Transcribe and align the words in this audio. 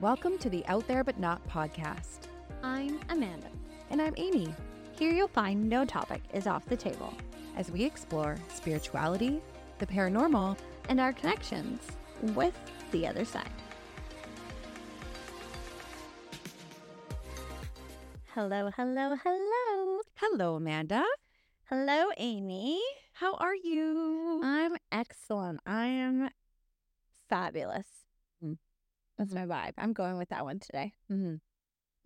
Welcome 0.00 0.38
to 0.38 0.48
the 0.48 0.64
Out 0.64 0.88
There 0.88 1.04
But 1.04 1.20
Not 1.20 1.46
podcast. 1.46 2.20
I'm 2.62 2.98
Amanda. 3.10 3.48
And 3.90 4.00
I'm 4.00 4.14
Amy, 4.16 4.54
Here 4.98 5.12
you'll 5.12 5.28
find 5.28 5.68
no 5.68 5.84
topic 5.84 6.22
is 6.32 6.46
off 6.46 6.64
the 6.64 6.76
table, 6.76 7.12
as 7.54 7.70
we 7.70 7.84
explore 7.84 8.38
spirituality, 8.48 9.42
the 9.78 9.84
paranormal, 9.84 10.56
and 10.88 11.00
our 11.00 11.12
connections 11.12 11.82
with 12.34 12.54
the 12.92 13.06
other 13.06 13.26
side. 13.26 13.52
Hello, 18.34 18.70
hello, 18.74 19.16
hello. 19.22 20.00
Hello, 20.14 20.54
Amanda. 20.54 21.04
Hello, 21.64 22.08
Amy. 22.16 22.80
How 23.12 23.34
are 23.34 23.54
you? 23.54 24.40
I'm 24.42 24.76
excellent. 24.90 25.60
I 25.66 25.88
am 25.88 26.30
fabulous. 27.28 27.86
That's 29.20 29.34
my 29.34 29.44
vibe. 29.44 29.72
I'm 29.76 29.92
going 29.92 30.16
with 30.16 30.30
that 30.30 30.44
one 30.44 30.60
today. 30.60 30.94
Mm-hmm. 31.12 31.34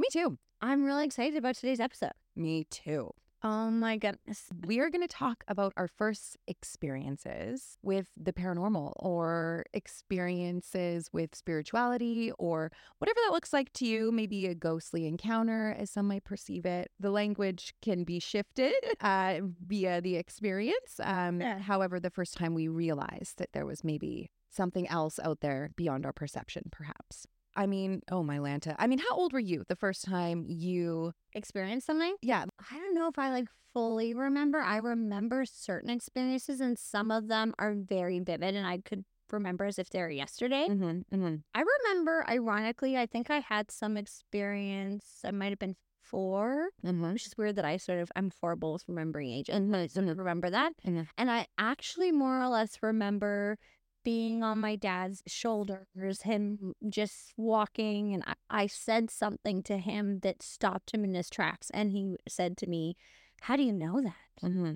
Me 0.00 0.08
too. 0.12 0.36
I'm 0.60 0.84
really 0.84 1.04
excited 1.04 1.36
about 1.38 1.54
today's 1.54 1.78
episode. 1.78 2.10
Me 2.34 2.64
too. 2.68 3.12
Oh 3.44 3.70
my 3.70 3.96
goodness. 3.98 4.48
We 4.66 4.80
are 4.80 4.90
going 4.90 5.06
to 5.06 5.14
talk 5.14 5.44
about 5.46 5.74
our 5.76 5.86
first 5.86 6.36
experiences 6.48 7.76
with 7.82 8.08
the 8.16 8.32
paranormal 8.32 8.94
or 8.96 9.64
experiences 9.74 11.08
with 11.12 11.36
spirituality 11.36 12.32
or 12.36 12.72
whatever 12.98 13.20
that 13.26 13.32
looks 13.32 13.52
like 13.52 13.72
to 13.74 13.86
you. 13.86 14.10
Maybe 14.10 14.46
a 14.46 14.54
ghostly 14.56 15.06
encounter, 15.06 15.76
as 15.78 15.90
some 15.90 16.08
might 16.08 16.24
perceive 16.24 16.66
it. 16.66 16.90
The 16.98 17.10
language 17.10 17.74
can 17.80 18.02
be 18.02 18.18
shifted 18.18 18.74
uh, 19.00 19.40
via 19.64 20.00
the 20.00 20.16
experience. 20.16 20.98
Um, 21.00 21.40
Yeah. 21.40 21.60
However, 21.60 22.00
the 22.00 22.10
first 22.10 22.36
time 22.36 22.54
we 22.54 22.66
realized 22.66 23.38
that 23.38 23.52
there 23.52 23.66
was 23.66 23.84
maybe 23.84 24.30
something 24.54 24.86
else 24.88 25.18
out 25.22 25.40
there 25.40 25.70
beyond 25.76 26.06
our 26.06 26.12
perception, 26.12 26.64
perhaps. 26.70 27.26
I 27.56 27.66
mean, 27.66 28.02
oh 28.10 28.22
my 28.22 28.38
Lanta. 28.38 28.74
I 28.78 28.86
mean, 28.86 28.98
how 28.98 29.14
old 29.16 29.32
were 29.32 29.38
you 29.38 29.64
the 29.68 29.76
first 29.76 30.04
time 30.04 30.44
you, 30.48 31.12
experienced 31.34 31.86
something? 31.86 32.16
yeah, 32.22 32.44
I 32.70 32.78
don't 32.78 32.94
know 32.94 33.08
if 33.08 33.18
I 33.18 33.30
like 33.30 33.48
fully 33.72 34.14
remember. 34.14 34.58
I 34.60 34.78
remember 34.78 35.44
certain 35.44 35.90
experiences, 35.90 36.60
and 36.60 36.78
some 36.78 37.10
of 37.10 37.28
them 37.28 37.54
are 37.58 37.74
very 37.74 38.18
vivid, 38.20 38.54
and 38.56 38.66
I 38.66 38.78
could 38.78 39.04
remember 39.30 39.64
as 39.64 39.78
if 39.78 39.88
they 39.90 40.00
were 40.00 40.10
yesterday. 40.10 40.66
mm-hmm, 40.68 41.14
mm-hmm. 41.14 41.34
I 41.54 41.64
remember, 41.84 42.24
ironically, 42.28 42.96
I 42.96 43.06
think 43.06 43.30
I 43.30 43.38
had 43.40 43.70
some 43.70 43.96
experience. 43.96 45.20
I 45.24 45.30
might 45.30 45.50
have 45.50 45.58
been 45.58 45.76
four, 46.02 46.68
Mm-hmm. 46.84 47.12
which 47.12 47.26
is 47.26 47.36
weird 47.36 47.56
that 47.56 47.64
I 47.64 47.78
sort 47.78 47.98
of 47.98 48.10
I'm 48.14 48.30
horrible 48.40 48.74
with 48.74 48.84
remembering 48.88 49.30
age, 49.30 49.48
and 49.48 49.74
I 49.74 49.86
sort 49.86 50.08
of 50.08 50.18
remember 50.18 50.50
that. 50.50 50.72
Mhm. 50.86 51.06
And 51.16 51.30
I 51.30 51.46
actually 51.58 52.12
more 52.12 52.40
or 52.42 52.48
less 52.48 52.78
remember 52.82 53.58
being 54.04 54.42
on 54.42 54.60
my 54.60 54.76
dad's 54.76 55.22
shoulders, 55.26 56.22
him 56.22 56.74
just 56.88 57.32
walking, 57.36 58.14
and 58.14 58.22
I, 58.26 58.34
I 58.50 58.66
said 58.66 59.10
something 59.10 59.62
to 59.64 59.78
him 59.78 60.20
that 60.20 60.42
stopped 60.42 60.92
him 60.92 61.04
in 61.04 61.14
his 61.14 61.30
tracks, 61.30 61.70
and 61.72 61.90
he 61.90 62.16
said 62.28 62.56
to 62.58 62.66
me, 62.66 62.96
"How 63.42 63.56
do 63.56 63.62
you 63.62 63.72
know 63.72 64.00
that?" 64.02 64.46
Mm-hmm. 64.48 64.74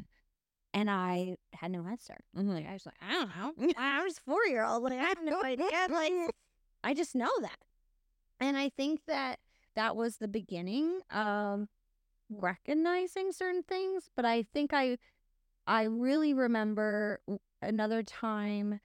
And 0.75 0.91
I 0.91 1.37
had 1.55 1.71
no 1.71 1.87
answer. 1.87 2.19
Mm-hmm. 2.37 2.51
Like 2.51 2.69
I 2.69 2.73
was 2.73 2.87
like, 2.87 2.95
I 3.01 3.13
don't 3.13 3.59
know. 3.59 3.73
I 3.79 4.03
was 4.05 4.19
four 4.19 4.45
year 4.47 4.65
old. 4.65 4.83
Like 4.83 4.99
I 4.99 5.05
have 5.05 5.23
no 5.23 5.43
idea. 5.43 5.67
Like 5.91 6.13
I 6.85 6.95
just 6.95 7.15
know 7.15 7.31
that. 7.41 7.59
And 8.41 8.57
I 8.57 8.69
think 8.69 9.01
that 9.07 9.39
that 9.75 9.97
was 9.97 10.17
the 10.17 10.29
beginning 10.29 11.01
of 11.11 11.69
recognizing 12.31 13.33
certain 13.33 13.63
things. 13.63 14.11
But 14.15 14.25
I 14.25 14.45
think 14.53 14.73
I, 14.73 14.99
I 15.67 15.85
really 15.85 16.35
remember 16.35 17.21
another 17.63 18.03
time 18.03 18.81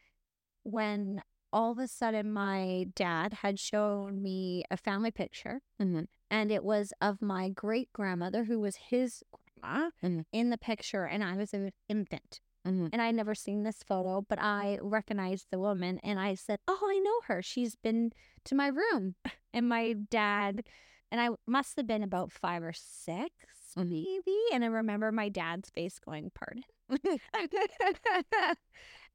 when 0.63 1.21
all 1.51 1.71
of 1.71 1.77
a 1.77 1.87
sudden 1.87 2.31
my 2.33 2.87
dad 2.95 3.33
had 3.33 3.59
shown 3.59 4.21
me 4.23 4.63
a 4.71 4.77
family 4.77 5.11
picture, 5.11 5.61
Mhm. 5.79 6.07
and 6.31 6.51
it 6.51 6.63
was 6.63 6.93
of 6.99 7.21
my 7.21 7.49
great 7.49 7.91
grandmother 7.93 8.45
who 8.45 8.59
was 8.59 8.75
his 8.77 9.23
grandma 9.61 9.91
Mhm. 10.01 10.25
in 10.31 10.49
the 10.49 10.57
picture, 10.57 11.05
and 11.05 11.23
I 11.23 11.35
was 11.37 11.53
an 11.53 11.71
infant 11.87 12.41
Mm-hmm. 12.65 12.87
and 12.93 13.01
I'd 13.01 13.15
never 13.15 13.35
seen 13.35 13.63
this 13.63 13.83
photo, 13.83 14.21
but 14.21 14.39
I 14.41 14.79
recognized 14.81 15.47
the 15.51 15.59
woman 15.59 15.99
and 15.99 16.17
I 16.17 16.33
said, 16.35 16.59
Oh, 16.65 16.79
I 16.89 16.97
know 16.99 17.19
her. 17.27 17.41
She's 17.41 17.75
been 17.75 18.13
to 18.45 18.55
my 18.55 18.67
room. 18.67 19.15
And 19.55 19.67
my 19.69 19.93
dad, 19.93 20.65
and 21.11 21.21
I 21.21 21.29
must 21.45 21.75
have 21.77 21.85
been 21.85 22.01
about 22.03 22.31
five 22.31 22.63
or 22.63 22.73
6 22.73 23.29
Mhm. 23.75 23.89
maybe. 23.89 24.37
And 24.53 24.63
I 24.63 24.67
remember 24.67 25.11
my 25.11 25.27
dad's 25.29 25.69
face 25.69 25.99
going, 25.99 26.31
Pardon. 26.33 26.63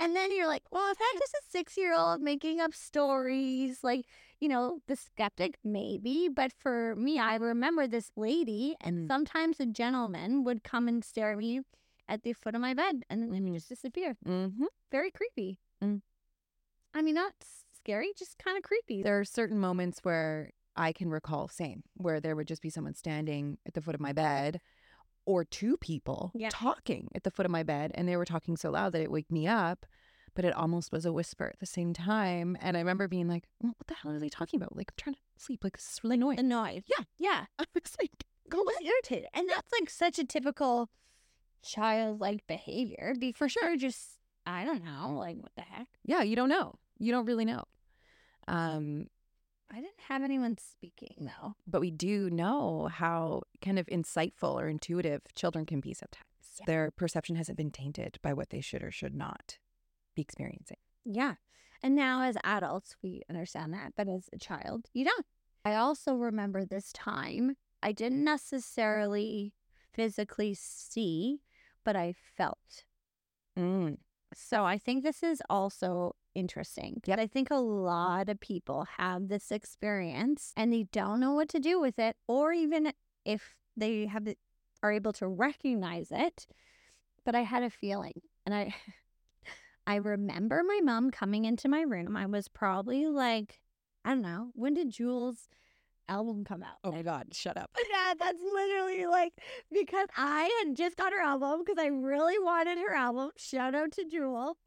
And 0.00 0.14
then 0.14 0.30
you're 0.34 0.46
like, 0.46 0.62
Well, 0.70 0.90
if 0.90 0.98
that's 0.98 1.12
just 1.20 1.34
a 1.34 1.50
six 1.50 1.76
year 1.76 1.94
old 1.94 2.20
making 2.20 2.60
up 2.60 2.74
stories, 2.74 3.82
like, 3.82 4.06
you 4.40 4.48
know, 4.48 4.80
the 4.86 4.96
skeptic, 4.96 5.56
maybe. 5.64 6.28
But 6.28 6.52
for 6.58 6.94
me, 6.96 7.18
I 7.18 7.36
remember 7.36 7.86
this 7.86 8.10
lady, 8.16 8.76
and 8.80 8.98
Mm. 8.98 9.06
sometimes 9.08 9.60
a 9.60 9.66
gentleman 9.66 10.44
would 10.44 10.62
come 10.64 10.88
and 10.88 11.04
stare 11.04 11.32
at 11.32 11.38
me 11.38 11.62
at 12.08 12.22
the 12.22 12.32
foot 12.32 12.54
of 12.54 12.60
my 12.60 12.74
bed 12.74 13.02
and 13.10 13.22
then 13.32 13.44
Mhm. 13.44 13.54
just 13.54 13.68
disappear. 13.68 14.16
Mm-hmm. 14.24 14.64
Very 14.90 15.10
creepy. 15.10 15.58
Mm. 15.82 16.00
I 16.94 17.02
mean, 17.02 17.14
not 17.14 17.34
scary, 17.74 18.12
just 18.16 18.38
kind 18.38 18.56
of 18.56 18.62
creepy. 18.62 19.02
There 19.02 19.18
are 19.18 19.24
certain 19.24 19.58
moments 19.58 20.00
where 20.02 20.52
I 20.74 20.92
can 20.92 21.10
recall 21.10 21.48
same, 21.48 21.82
where 21.94 22.20
there 22.20 22.34
would 22.36 22.48
just 22.48 22.62
be 22.62 22.70
someone 22.70 22.94
standing 22.94 23.58
at 23.66 23.74
the 23.74 23.82
foot 23.82 23.94
of 23.94 24.00
my 24.00 24.12
bed 24.12 24.60
or 25.28 25.44
two 25.44 25.76
people 25.76 26.32
Yeah. 26.34 26.48
talking 26.50 27.08
at 27.14 27.22
the 27.22 27.30
foot 27.30 27.44
of 27.46 27.52
my 27.52 27.62
bed 27.62 27.92
and 27.94 28.08
they 28.08 28.16
were 28.16 28.24
talking 28.24 28.56
so 28.56 28.70
loud 28.70 28.92
that 28.94 29.02
it 29.02 29.10
waked 29.10 29.30
me 29.30 29.46
up, 29.46 29.84
but 30.34 30.44
it 30.44 30.54
almost 30.54 30.90
was 30.90 31.04
a 31.04 31.12
whisper 31.12 31.46
at 31.52 31.58
the 31.60 31.66
same 31.66 31.92
time. 31.92 32.56
And 32.62 32.76
I 32.76 32.80
remember 32.80 33.08
being 33.08 33.28
like, 33.28 33.44
"Well, 33.60 33.74
what 33.76 33.86
the 33.88 33.94
hell 33.94 34.12
are 34.12 34.18
they 34.18 34.30
talking 34.30 34.58
about? 34.60 34.74
Like 34.74 34.90
I'm 34.92 34.96
trying 34.96 35.14
to 35.14 35.20
sleep. 35.36 35.62
Like 35.64 35.76
this 35.76 35.84
is 35.92 36.00
really 36.02 36.16
annoying. 36.16 36.48
noise. 36.48 36.82
Yeah. 36.86 37.04
Yeah. 37.18 37.44
I 37.58 37.64
was 37.74 37.94
like, 38.00 38.24
Go 38.48 38.64
irritated. 38.82 39.28
And 39.34 39.46
that's 39.50 39.70
like 39.78 39.90
such 39.90 40.18
a 40.18 40.24
typical 40.24 40.88
childlike 41.62 42.46
behavior. 42.46 43.14
Be 43.18 43.32
for 43.32 43.48
sure. 43.48 43.76
Just, 43.76 44.18
I 44.46 44.64
don't 44.64 44.82
know, 44.82 45.14
like, 45.18 45.36
what 45.36 45.52
the 45.56 45.62
heck? 45.62 45.88
yeah, 46.04 46.22
you 46.22 46.34
don't 46.36 46.48
know. 46.48 46.76
You 46.98 47.12
don't 47.12 47.26
really 47.26 47.44
know. 47.44 47.64
Um, 48.46 49.08
I 49.70 49.76
didn't 49.76 50.00
have 50.08 50.22
anyone 50.22 50.56
speaking 50.58 51.16
though. 51.20 51.54
but 51.66 51.80
we 51.80 51.90
do 51.90 52.30
know 52.30 52.88
how 52.90 53.42
kind 53.60 53.78
of 53.78 53.86
insightful 53.86 54.54
or 54.54 54.68
intuitive 54.68 55.22
children 55.34 55.66
can 55.66 55.80
be 55.80 55.92
sometimes. 55.92 56.24
Yeah. 56.60 56.64
Their 56.66 56.90
perception 56.90 57.36
hasn't 57.36 57.58
been 57.58 57.70
tainted 57.70 58.18
by 58.22 58.32
what 58.32 58.50
they 58.50 58.60
should 58.60 58.82
or 58.82 58.90
should 58.90 59.14
not 59.14 59.58
be 60.16 60.22
experiencing. 60.22 60.78
Yeah. 61.04 61.34
And 61.82 61.94
now 61.94 62.22
as 62.22 62.36
adults, 62.42 62.96
we 63.02 63.22
understand 63.30 63.72
that. 63.74 63.92
But 63.96 64.08
as 64.08 64.28
a 64.32 64.38
child, 64.38 64.86
you 64.92 65.04
don't. 65.04 65.26
I 65.64 65.74
also 65.74 66.14
remember 66.14 66.64
this 66.64 66.92
time, 66.92 67.56
I 67.82 67.92
didn't 67.92 68.24
necessarily 68.24 69.52
physically 69.92 70.54
see, 70.54 71.40
but 71.84 71.94
I 71.94 72.14
felt. 72.36 72.84
Mm. 73.56 73.98
So 74.34 74.64
I 74.64 74.78
think 74.78 75.04
this 75.04 75.22
is 75.22 75.40
also 75.48 76.16
interesting. 76.34 77.00
Yet 77.06 77.18
I 77.18 77.26
think 77.26 77.50
a 77.50 77.54
mm-hmm. 77.54 77.84
lot 77.84 78.28
of 78.28 78.40
people 78.40 78.86
have 78.96 79.28
this 79.28 79.50
experience 79.50 80.52
and 80.56 80.72
they 80.72 80.84
don't 80.84 81.20
know 81.20 81.32
what 81.32 81.48
to 81.50 81.60
do 81.60 81.80
with 81.80 81.98
it, 81.98 82.16
or 82.26 82.52
even 82.52 82.92
if 83.24 83.56
they 83.76 84.06
have 84.06 84.24
the, 84.24 84.36
are 84.82 84.92
able 84.92 85.12
to 85.14 85.26
recognize 85.26 86.08
it. 86.10 86.46
But 87.24 87.34
I 87.34 87.42
had 87.42 87.62
a 87.62 87.70
feeling, 87.70 88.22
and 88.46 88.54
I 88.54 88.74
I 89.86 89.96
remember 89.96 90.62
my 90.66 90.80
mom 90.82 91.10
coming 91.10 91.44
into 91.44 91.68
my 91.68 91.80
room. 91.80 92.16
I 92.16 92.26
was 92.26 92.48
probably 92.48 93.06
like, 93.06 93.60
I 94.04 94.10
don't 94.10 94.22
know, 94.22 94.50
when 94.54 94.74
did 94.74 94.90
Jewel's 94.90 95.48
album 96.08 96.44
come 96.44 96.62
out? 96.62 96.76
Oh 96.84 96.92
my 96.92 97.02
God, 97.02 97.28
shut 97.32 97.56
up. 97.56 97.70
Yeah, 97.90 98.14
that's 98.18 98.40
literally 98.42 99.06
like 99.06 99.32
because 99.72 100.08
I 100.16 100.50
had 100.62 100.76
just 100.76 100.96
got 100.96 101.12
her 101.12 101.20
album 101.20 101.62
because 101.64 101.82
I 101.82 101.86
really 101.88 102.38
wanted 102.38 102.78
her 102.78 102.94
album. 102.94 103.30
Shout 103.36 103.74
out 103.74 103.92
to 103.92 104.04
Jewel. 104.04 104.56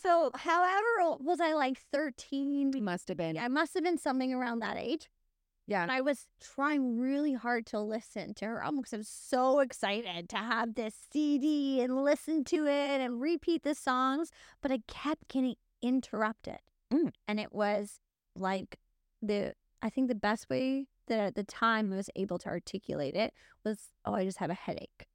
So, 0.00 0.30
however, 0.34 0.86
old 1.02 1.24
was 1.24 1.40
I 1.40 1.52
like 1.52 1.78
13? 1.92 2.72
Must 2.82 3.08
have 3.08 3.16
been. 3.16 3.38
I 3.38 3.48
must 3.48 3.74
have 3.74 3.84
been 3.84 3.98
something 3.98 4.32
around 4.34 4.60
that 4.60 4.76
age. 4.76 5.08
Yeah. 5.66 5.82
And 5.82 5.90
I 5.90 6.00
was 6.00 6.26
trying 6.40 6.98
really 6.98 7.32
hard 7.32 7.66
to 7.66 7.80
listen 7.80 8.34
to 8.34 8.44
her 8.44 8.62
album 8.62 8.80
because 8.80 8.94
I 8.94 8.98
was 8.98 9.08
so 9.08 9.60
excited 9.60 10.28
to 10.30 10.36
have 10.36 10.74
this 10.74 10.94
CD 11.12 11.80
and 11.80 12.04
listen 12.04 12.44
to 12.44 12.66
it 12.66 13.00
and 13.00 13.20
repeat 13.20 13.62
the 13.62 13.74
songs. 13.74 14.30
But 14.60 14.72
I 14.72 14.80
kept 14.86 15.28
getting 15.28 15.54
interrupted. 15.80 16.58
Mm. 16.92 17.12
And 17.26 17.40
it 17.40 17.52
was 17.52 18.00
like 18.36 18.78
the, 19.22 19.54
I 19.82 19.90
think 19.90 20.08
the 20.08 20.14
best 20.14 20.48
way 20.48 20.86
that 21.08 21.18
at 21.18 21.34
the 21.34 21.44
time 21.44 21.92
I 21.92 21.96
was 21.96 22.10
able 22.16 22.38
to 22.38 22.48
articulate 22.48 23.14
it 23.14 23.32
was, 23.64 23.90
oh, 24.04 24.14
I 24.14 24.24
just 24.24 24.38
have 24.38 24.50
a 24.50 24.54
headache. 24.54 25.06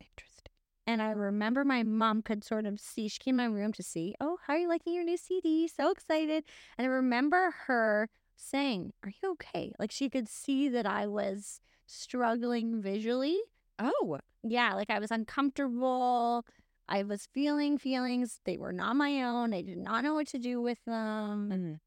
Interesting. 0.00 0.52
And 0.86 1.00
I 1.00 1.10
remember 1.10 1.64
my 1.64 1.82
mom 1.82 2.20
could 2.22 2.44
sort 2.44 2.66
of 2.66 2.78
see, 2.78 3.08
she 3.08 3.18
came 3.18 3.40
in 3.40 3.52
my 3.52 3.58
room 3.58 3.72
to 3.72 3.82
see, 3.82 4.14
oh, 4.20 4.38
how 4.46 4.54
are 4.54 4.58
you 4.58 4.68
liking 4.68 4.92
your 4.94 5.04
new 5.04 5.16
CD? 5.16 5.66
So 5.66 5.90
excited. 5.90 6.44
And 6.76 6.86
I 6.86 6.90
remember 6.90 7.54
her 7.66 8.10
saying, 8.36 8.92
Are 9.02 9.12
you 9.22 9.30
okay? 9.32 9.72
Like 9.78 9.90
she 9.90 10.10
could 10.10 10.28
see 10.28 10.68
that 10.68 10.86
I 10.86 11.06
was 11.06 11.60
struggling 11.86 12.82
visually. 12.82 13.38
Oh, 13.78 14.18
Yeah, 14.42 14.74
like 14.74 14.90
I 14.90 14.98
was 14.98 15.10
uncomfortable. 15.10 16.44
I 16.86 17.02
was 17.02 17.28
feeling 17.32 17.78
feelings. 17.78 18.40
They 18.44 18.58
were 18.58 18.72
not 18.72 18.96
my 18.96 19.22
own. 19.22 19.54
I 19.54 19.62
did 19.62 19.78
not 19.78 20.04
know 20.04 20.14
what 20.14 20.26
to 20.28 20.38
do 20.38 20.60
with 20.60 20.84
them. 20.84 21.48
Mhm. 21.50 21.80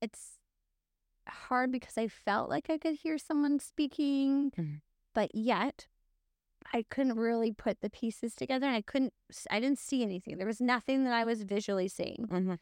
It's 0.00 0.38
hard 1.28 1.70
because 1.72 1.96
I 1.98 2.08
felt 2.08 2.48
like 2.50 2.68
I 2.70 2.78
could 2.78 2.94
hear 3.02 3.18
someone 3.18 3.58
speaking, 3.58 4.50
Mhm. 4.58 4.80
but 5.14 5.34
yet 5.34 5.86
I 6.72 6.84
couldn't 6.84 7.16
really 7.18 7.52
put 7.52 7.80
the 7.80 7.90
pieces 7.90 8.34
together. 8.34 8.66
and 8.66 8.76
I 8.76 8.82
couldn't, 8.82 9.12
I 9.50 9.60
didn't 9.60 9.78
see 9.78 10.02
anything. 10.02 10.38
There 10.38 10.46
was 10.46 10.60
nothing 10.60 11.04
that 11.04 11.12
I 11.12 11.24
was 11.24 11.42
visually 11.42 11.88
seeing. 11.88 12.26
Mhm. 12.30 12.58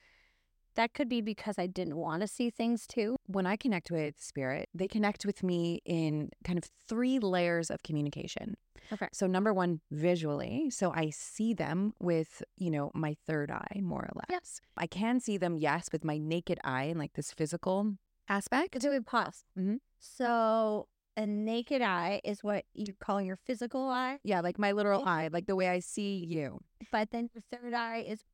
That 0.74 0.94
could 0.94 1.08
be 1.08 1.20
because 1.20 1.58
I 1.58 1.66
didn't 1.66 1.96
want 1.96 2.20
to 2.22 2.28
see 2.28 2.48
things 2.48 2.86
too. 2.86 3.16
When 3.26 3.44
I 3.46 3.56
connect 3.56 3.90
with 3.90 4.20
spirit, 4.20 4.68
they 4.72 4.86
connect 4.88 5.26
with 5.26 5.42
me 5.42 5.80
in 5.84 6.30
kind 6.44 6.56
of 6.58 6.64
three 6.88 7.18
layers 7.18 7.70
of 7.70 7.82
communication. 7.82 8.56
Okay. 8.92 9.08
So 9.12 9.26
number 9.26 9.52
one, 9.52 9.80
visually. 9.90 10.70
So 10.70 10.92
I 10.92 11.10
see 11.10 11.54
them 11.54 11.92
with, 12.00 12.42
you 12.56 12.70
know, 12.70 12.90
my 12.94 13.14
third 13.26 13.50
eye, 13.50 13.80
more 13.82 14.02
or 14.04 14.22
less. 14.30 14.60
I 14.76 14.86
can 14.86 15.20
see 15.20 15.36
them, 15.36 15.56
yes, 15.58 15.90
with 15.92 16.04
my 16.04 16.18
naked 16.18 16.58
eye 16.64 16.84
and 16.84 16.98
like 16.98 17.12
this 17.14 17.32
physical 17.32 17.96
aspect. 18.30 18.78
Do 18.80 18.90
we 18.90 19.00
pause. 19.00 19.44
Mhm. 19.58 19.80
So 19.98 20.88
a 21.16 21.26
naked 21.26 21.82
eye 21.82 22.20
is 22.24 22.42
what 22.42 22.64
you 22.72 22.94
call 22.98 23.20
your 23.20 23.36
physical 23.36 23.88
eye, 23.90 24.20
Yeah, 24.22 24.40
like 24.40 24.58
my 24.58 24.72
literal 24.72 25.04
eye, 25.06 25.28
like 25.30 25.46
the 25.46 25.56
way 25.56 25.68
I 25.68 25.80
see 25.80 26.24
you. 26.24 26.60
but 26.90 27.10
then 27.10 27.28
your 27.34 27.42
third 27.50 27.74
eye 27.74 27.98
is, 27.98 28.24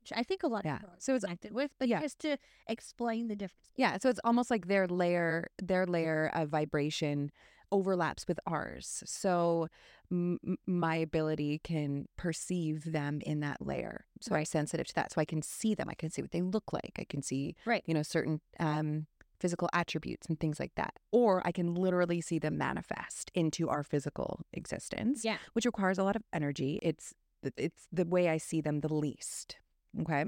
which 0.00 0.12
I 0.16 0.22
think 0.22 0.42
a 0.42 0.46
lot 0.48 0.64
Yeah. 0.64 0.76
of 0.76 0.80
people 0.80 0.94
are 0.94 1.00
So 1.00 1.14
it's 1.14 1.24
connected 1.24 1.52
with, 1.52 1.72
but 1.78 1.88
yeah. 1.88 2.00
just 2.00 2.18
to 2.20 2.38
explain 2.68 3.28
the 3.28 3.36
difference. 3.36 3.68
Yeah, 3.76 3.98
so 3.98 4.08
it's 4.08 4.20
almost 4.24 4.50
like 4.50 4.66
their 4.68 4.86
layer, 4.88 5.50
their 5.62 5.84
layer 5.86 6.30
of 6.34 6.48
vibration 6.48 7.30
overlaps 7.72 8.26
with 8.28 8.40
ours. 8.46 9.02
So 9.06 9.68
m- 10.10 10.38
my 10.66 10.96
ability 10.96 11.60
can 11.62 12.06
perceive 12.16 12.92
them 12.92 13.20
in 13.24 13.40
that 13.40 13.64
layer. 13.64 14.06
So 14.20 14.34
I'm 14.34 14.44
sensitive 14.44 14.86
to 14.88 14.94
that. 14.94 15.12
So 15.12 15.20
I 15.20 15.24
can 15.24 15.42
see 15.42 15.74
them. 15.74 15.88
I 15.88 15.94
can 15.94 16.10
see 16.10 16.22
what 16.22 16.30
they 16.32 16.42
look 16.42 16.72
like. 16.72 16.96
I 16.98 17.04
can 17.04 17.22
see, 17.22 17.54
Right. 17.64 17.82
you 17.86 17.94
know, 17.94 18.02
certain 18.02 18.40
um, 18.58 19.06
physical 19.38 19.68
attributes 19.72 20.26
and 20.26 20.38
things 20.38 20.60
like 20.60 20.74
that. 20.74 20.94
Or 21.12 21.40
I 21.46 21.52
can 21.52 21.74
literally 21.74 22.20
see 22.20 22.38
them 22.38 22.58
manifest 22.58 23.30
into 23.34 23.68
our 23.68 23.82
physical 23.82 24.40
existence, 24.52 25.24
Yeah. 25.24 25.38
which 25.54 25.64
requires 25.64 25.98
a 25.98 26.02
lot 26.04 26.16
of 26.16 26.22
energy. 26.32 26.78
It's 26.82 27.14
it's 27.56 27.88
the 27.90 28.04
way 28.04 28.28
I 28.28 28.36
see 28.36 28.60
them 28.60 28.80
the 28.80 28.92
least. 28.92 29.56
Okay. 29.98 30.26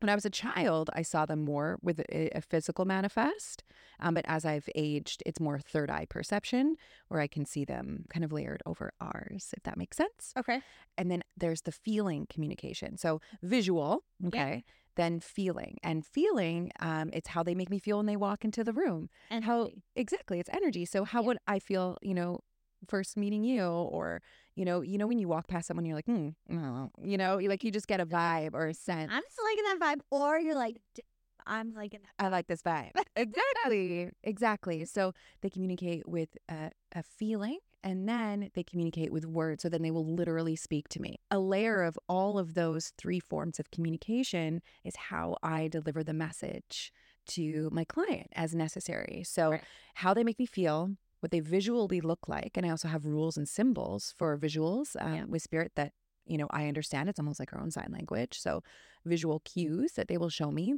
When 0.00 0.08
I 0.08 0.14
was 0.14 0.24
a 0.24 0.30
child, 0.30 0.90
I 0.92 1.02
saw 1.02 1.26
them 1.26 1.44
more 1.44 1.78
with 1.82 1.98
a, 2.00 2.36
a 2.36 2.40
physical 2.40 2.84
manifest. 2.84 3.64
Um, 3.98 4.14
but 4.14 4.24
as 4.28 4.44
I've 4.44 4.68
aged, 4.76 5.22
it's 5.26 5.40
more 5.40 5.58
third 5.58 5.90
eye 5.90 6.06
perception 6.08 6.76
where 7.08 7.20
I 7.20 7.26
can 7.26 7.44
see 7.44 7.64
them 7.64 8.04
kind 8.08 8.24
of 8.24 8.32
layered 8.32 8.62
over 8.64 8.92
ours, 9.00 9.52
if 9.56 9.62
that 9.64 9.76
makes 9.76 9.96
sense. 9.96 10.32
Okay. 10.36 10.60
And 10.96 11.10
then 11.10 11.22
there's 11.36 11.62
the 11.62 11.72
feeling 11.72 12.26
communication. 12.30 12.96
So 12.96 13.20
visual, 13.42 14.04
Yeah. 14.20 14.28
okay, 14.28 14.64
then 14.94 15.18
feeling. 15.20 15.78
And 15.82 16.06
feeling, 16.06 16.70
um, 16.80 17.10
it's 17.12 17.28
how 17.28 17.42
they 17.42 17.54
make 17.54 17.70
me 17.70 17.78
feel 17.80 17.96
when 17.96 18.06
they 18.06 18.16
walk 18.16 18.44
into 18.44 18.62
the 18.62 18.72
room. 18.72 19.08
And 19.30 19.44
How 19.44 19.70
exactly 19.96 20.38
it's 20.38 20.50
energy. 20.52 20.84
So 20.84 21.04
how 21.04 21.22
Yeah. 21.22 21.26
would 21.28 21.38
I 21.48 21.58
feel, 21.58 21.98
you 22.02 22.14
know, 22.14 22.40
first 22.86 23.16
meeting 23.16 23.44
you 23.44 23.64
or 23.64 24.22
you 24.54 24.64
know, 24.64 24.80
you 24.80 24.98
know 24.98 25.06
when 25.06 25.18
you 25.18 25.28
walk 25.28 25.46
past 25.48 25.68
someone 25.68 25.84
you're 25.86 25.94
like, 25.96 26.06
hmm, 26.06 26.30
I 26.50 26.88
you 27.02 27.16
know, 27.16 27.38
you 27.38 27.48
like 27.48 27.62
you 27.64 27.70
just 27.70 27.86
get 27.88 28.00
a 28.00 28.06
vibe 28.06 28.54
or 28.54 28.66
a 28.66 28.74
sense. 28.74 29.10
I'm 29.12 29.22
just 29.22 29.38
liking 29.44 29.64
that 29.64 29.78
vibe, 29.80 30.00
or 30.10 30.38
you're 30.38 30.54
like, 30.56 30.76
"D- 30.94 31.02
I'm 31.46 31.72
liking 31.74 32.00
that. 32.02 32.24
I 32.24 32.28
like 32.28 32.46
this 32.46 32.62
vibe. 32.62 32.90
exactly. 33.16 34.10
Exactly. 34.22 34.84
So 34.84 35.12
they 35.40 35.48
communicate 35.50 36.08
with 36.08 36.36
a, 36.48 36.70
a 36.94 37.02
feeling 37.02 37.58
and 37.84 38.08
then 38.08 38.50
they 38.54 38.62
communicate 38.64 39.12
with 39.12 39.24
words. 39.24 39.62
So 39.62 39.68
then 39.68 39.82
they 39.82 39.90
will 39.90 40.04
literally 40.06 40.56
speak 40.56 40.88
to 40.90 41.00
me. 41.00 41.16
A 41.30 41.38
layer 41.38 41.82
of 41.84 41.98
all 42.08 42.38
of 42.38 42.54
those 42.54 42.92
three 42.98 43.20
forms 43.20 43.58
of 43.60 43.70
communication 43.70 44.60
is 44.84 44.96
how 44.96 45.36
I 45.42 45.68
deliver 45.68 46.02
the 46.02 46.12
message 46.12 46.92
to 47.28 47.68
my 47.72 47.84
client 47.84 48.28
as 48.34 48.54
necessary. 48.54 49.22
So, 49.24 49.50
Right. 49.52 49.62
how 49.94 50.12
they 50.14 50.24
make 50.24 50.38
me 50.38 50.46
feel, 50.46 50.96
what 51.20 51.30
they 51.30 51.40
visually 51.40 52.00
look 52.00 52.28
like. 52.28 52.52
And 52.56 52.64
I 52.64 52.70
also 52.70 52.88
have 52.88 53.04
rules 53.04 53.36
and 53.36 53.48
symbols 53.48 54.14
for 54.16 54.36
visuals 54.38 54.94
Yeah. 54.94 55.22
Um, 55.22 55.30
with 55.30 55.42
spirit 55.42 55.72
that, 55.76 55.92
you 56.26 56.38
know, 56.38 56.46
I 56.50 56.68
understand. 56.68 57.08
It's 57.08 57.18
almost 57.18 57.40
like 57.40 57.52
our 57.52 57.60
own 57.60 57.70
sign 57.70 57.90
language. 57.90 58.38
So, 58.40 58.62
visual 59.04 59.40
cues 59.40 59.92
that 59.92 60.08
they 60.08 60.18
will 60.18 60.28
show 60.28 60.50
me. 60.50 60.74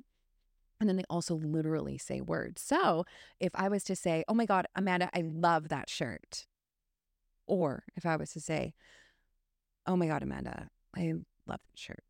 And 0.81 0.88
then 0.88 0.96
they 0.96 1.04
also 1.10 1.34
literally 1.34 1.98
say 1.98 2.22
words. 2.22 2.62
So 2.62 3.04
if 3.38 3.52
I 3.54 3.69
was 3.69 3.84
to 3.84 3.94
say, 3.94 4.25
oh 4.28 4.34
my 4.34 4.46
God, 4.46 4.66
Amanda, 4.75 5.10
I 5.14 5.20
love 5.20 5.69
that 5.69 5.90
shirt. 5.90 6.46
Or 7.46 7.84
if 7.96 8.06
I 8.06 8.16
was 8.16 8.31
to 8.31 8.40
say, 8.40 8.72
oh 9.87 9.96
my 9.96 10.06
God, 10.06 10.22
Amanda, 10.22 10.70
I 10.96 11.12
love 11.46 11.60
that 11.69 11.78
shirt. 11.78 12.02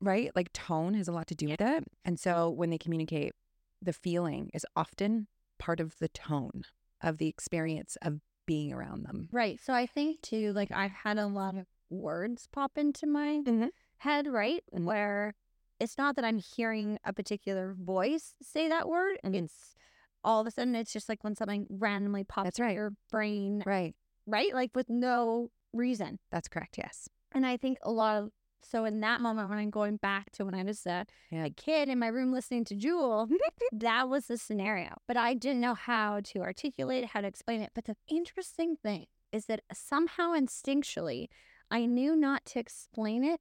Right? 0.00 0.30
Like 0.34 0.50
tone 0.54 0.94
has 0.94 1.08
a 1.08 1.12
lot 1.12 1.26
to 1.26 1.34
do 1.34 1.48
with 1.48 1.60
it. 1.60 1.84
And 2.02 2.18
so 2.18 2.48
when 2.48 2.70
they 2.70 2.78
communicate, 2.78 3.34
the 3.82 3.92
feeling 3.92 4.50
is 4.54 4.64
often 4.74 5.26
part 5.58 5.78
of 5.78 5.98
the 5.98 6.08
tone 6.08 6.62
of 7.02 7.18
the 7.18 7.28
experience 7.28 7.96
of 8.02 8.20
being 8.46 8.72
around 8.72 9.04
them. 9.04 9.28
Right. 9.32 9.60
So 9.60 9.72
I 9.72 9.86
think 9.86 10.22
too, 10.22 10.52
like 10.52 10.70
I've 10.72 10.90
had 10.90 11.18
a 11.18 11.26
lot 11.26 11.56
of 11.56 11.66
words 11.88 12.48
pop 12.52 12.76
into 12.76 13.06
my 13.06 13.42
Mhm. 13.46 13.70
head, 13.98 14.26
right? 14.26 14.62
Mhm. 14.74 14.84
Where 14.84 15.34
it's 15.78 15.96
not 15.96 16.16
that 16.16 16.24
I'm 16.24 16.38
hearing 16.38 16.98
a 17.04 17.12
particular 17.12 17.74
voice 17.74 18.34
say 18.42 18.68
that 18.68 18.88
word. 18.88 19.18
Mhm. 19.24 19.44
It's 19.44 19.74
all 20.22 20.40
of 20.40 20.46
a 20.46 20.50
sudden 20.50 20.74
it's 20.74 20.92
just 20.92 21.08
like 21.08 21.24
when 21.24 21.34
something 21.34 21.66
randomly 21.70 22.24
pops 22.24 22.46
That's 22.46 22.60
right. 22.60 22.74
your 22.74 22.92
brain, 23.10 23.62
Right. 23.64 23.94
right? 24.26 24.52
Like 24.52 24.74
with 24.74 24.90
no 24.90 25.50
reason. 25.72 26.18
That's 26.30 26.48
correct. 26.48 26.76
Yes. 26.76 27.08
And 27.32 27.46
I 27.46 27.56
think 27.56 27.78
a 27.82 27.90
lot 27.92 28.22
of 28.22 28.32
so 28.62 28.84
in 28.84 29.00
that 29.00 29.20
moment 29.20 29.48
when 29.48 29.58
I'm 29.58 29.70
going 29.70 29.96
back 29.96 30.30
to 30.32 30.44
when 30.44 30.54
I 30.54 30.62
was 30.62 30.86
a, 30.86 31.06
Yeah. 31.30 31.44
a 31.46 31.50
kid 31.50 31.88
in 31.88 31.98
my 31.98 32.08
room 32.08 32.32
listening 32.32 32.64
to 32.66 32.74
Jewel, 32.74 33.28
that 33.72 34.08
was 34.08 34.26
the 34.26 34.36
scenario. 34.36 34.96
But 35.06 35.16
I 35.16 35.34
didn't 35.34 35.60
know 35.60 35.74
how 35.74 36.20
to 36.24 36.40
articulate, 36.40 37.06
how 37.06 37.20
to 37.20 37.26
explain 37.26 37.60
it. 37.62 37.70
But 37.74 37.84
the 37.86 37.96
interesting 38.08 38.76
thing 38.76 39.06
is 39.32 39.46
that 39.46 39.62
somehow 39.72 40.32
instinctually, 40.32 41.28
I 41.70 41.86
knew 41.86 42.16
not 42.16 42.44
to 42.46 42.58
explain 42.58 43.24
it 43.24 43.40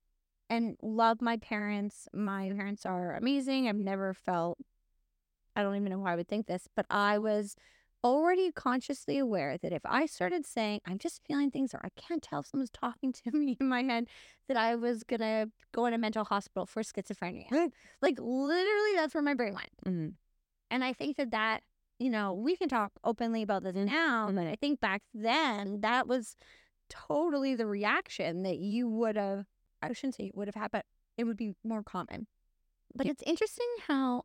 and 0.49 0.77
love 0.81 1.21
my 1.21 1.37
parents. 1.37 2.07
My 2.13 2.51
parents 2.55 2.85
are 2.85 3.15
amazing. 3.15 3.67
I've 3.67 3.75
never 3.75 4.13
felt 4.13 4.57
I 5.55 5.63
don't 5.63 5.75
even 5.75 5.91
know 5.91 5.99
why 5.99 6.13
I 6.13 6.15
would 6.15 6.27
think 6.27 6.47
this, 6.47 6.67
but 6.75 6.85
I 6.89 7.17
was 7.17 7.55
already 8.03 8.51
consciously 8.51 9.17
aware 9.17 9.57
that 9.57 9.73
if 9.73 9.81
I 9.85 10.05
started 10.05 10.45
saying, 10.45 10.81
I'm 10.85 10.97
just 10.97 11.21
feeling 11.27 11.51
things, 11.51 11.73
or 11.73 11.81
I 11.83 11.89
can't 11.95 12.21
tell 12.21 12.39
if 12.41 12.47
someone's 12.47 12.69
talking 12.69 13.11
to 13.13 13.31
me 13.33 13.57
in 13.59 13.67
my 13.67 13.83
head, 13.83 14.07
that 14.47 14.57
I 14.57 14.75
was 14.75 15.03
going 15.03 15.19
to 15.19 15.49
go 15.71 15.85
in 15.85 15.93
a 15.93 15.97
mental 15.97 16.23
hospital 16.25 16.65
for 16.65 16.81
schizophrenia. 16.81 17.49
like, 18.01 18.17
literally, 18.19 18.95
that's 18.95 19.13
where 19.13 19.23
my 19.23 19.33
brain 19.33 19.53
went. 19.53 19.69
Mhm. 19.85 20.13
And 20.71 20.83
I 20.83 20.93
think 20.93 21.17
that 21.17 21.31
that, 21.31 21.63
you 21.97 22.09
know, 22.09 22.33
we 22.33 22.55
can 22.55 22.69
talk 22.69 22.91
openly 23.03 23.41
about 23.41 23.63
this 23.63 23.75
now, 23.75 24.29
but 24.31 24.47
I 24.47 24.55
think 24.55 24.79
back 24.79 25.01
then, 25.13 25.81
that 25.81 26.07
was 26.07 26.35
totally 26.89 27.55
the 27.55 27.65
reaction 27.65 28.43
that 28.43 28.57
you 28.57 28.87
would 28.87 29.15
have, 29.15 29.45
I 29.81 29.91
shouldn't 29.93 30.15
say 30.15 30.25
you 30.25 30.31
would 30.35 30.47
have 30.47 30.55
had, 30.55 30.71
but 30.71 30.85
it 31.17 31.25
would 31.25 31.37
be 31.37 31.53
more 31.63 31.83
common. 31.83 32.27
But 32.95 33.05
Yeah. 33.05 33.11
it's 33.11 33.23
interesting 33.23 33.67
how 33.87 34.23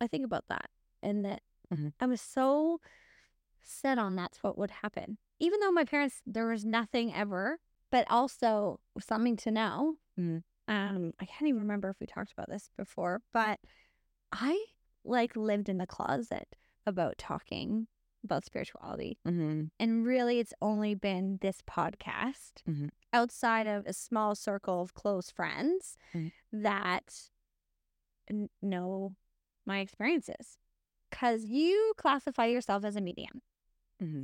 I 0.00 0.06
think 0.06 0.24
about 0.24 0.44
that 0.48 0.70
and 1.02 1.24
that 1.24 1.42
Mhm. 1.72 1.92
I 2.00 2.06
was 2.06 2.20
so 2.20 2.80
set 3.62 3.98
on 3.98 4.16
that's 4.16 4.42
what 4.42 4.58
would 4.58 4.70
happen. 4.70 5.18
Even 5.38 5.60
though 5.60 5.72
my 5.72 5.84
parents, 5.84 6.20
there 6.26 6.46
was 6.46 6.64
nothing 6.64 7.14
ever, 7.14 7.58
but 7.90 8.06
also 8.10 8.80
something 9.00 9.36
to 9.38 9.50
know. 9.50 9.98
Mhm. 10.18 10.42
Um, 10.68 11.12
I 11.18 11.24
can't 11.26 11.48
even 11.48 11.60
remember 11.62 11.88
if 11.88 11.98
we 12.00 12.06
talked 12.06 12.32
about 12.32 12.48
this 12.48 12.70
before, 12.76 13.20
but 13.32 13.60
I 14.30 14.64
like 15.04 15.34
lived 15.36 15.68
in 15.68 15.78
the 15.78 15.86
closet 15.86 16.56
about 16.86 17.18
talking 17.18 17.88
about 18.24 18.44
spirituality. 18.44 19.18
Mhm. 19.26 19.70
And 19.80 20.06
really, 20.06 20.38
it's 20.38 20.54
only 20.62 20.94
been 20.94 21.38
this 21.38 21.60
podcast 21.62 22.62
Mhm. 22.64 22.90
outside 23.12 23.66
of 23.66 23.84
a 23.86 23.92
small 23.92 24.34
circle 24.36 24.80
of 24.80 24.94
close 24.94 25.30
friends 25.30 25.96
Mhm. 26.14 26.32
that 26.52 27.30
n- 28.28 28.48
know 28.60 29.16
my 29.66 29.80
experiences. 29.80 30.58
Because 31.12 31.44
you 31.44 31.92
classify 31.96 32.46
yourself 32.46 32.84
as 32.84 32.96
a 32.96 33.00
medium, 33.00 33.42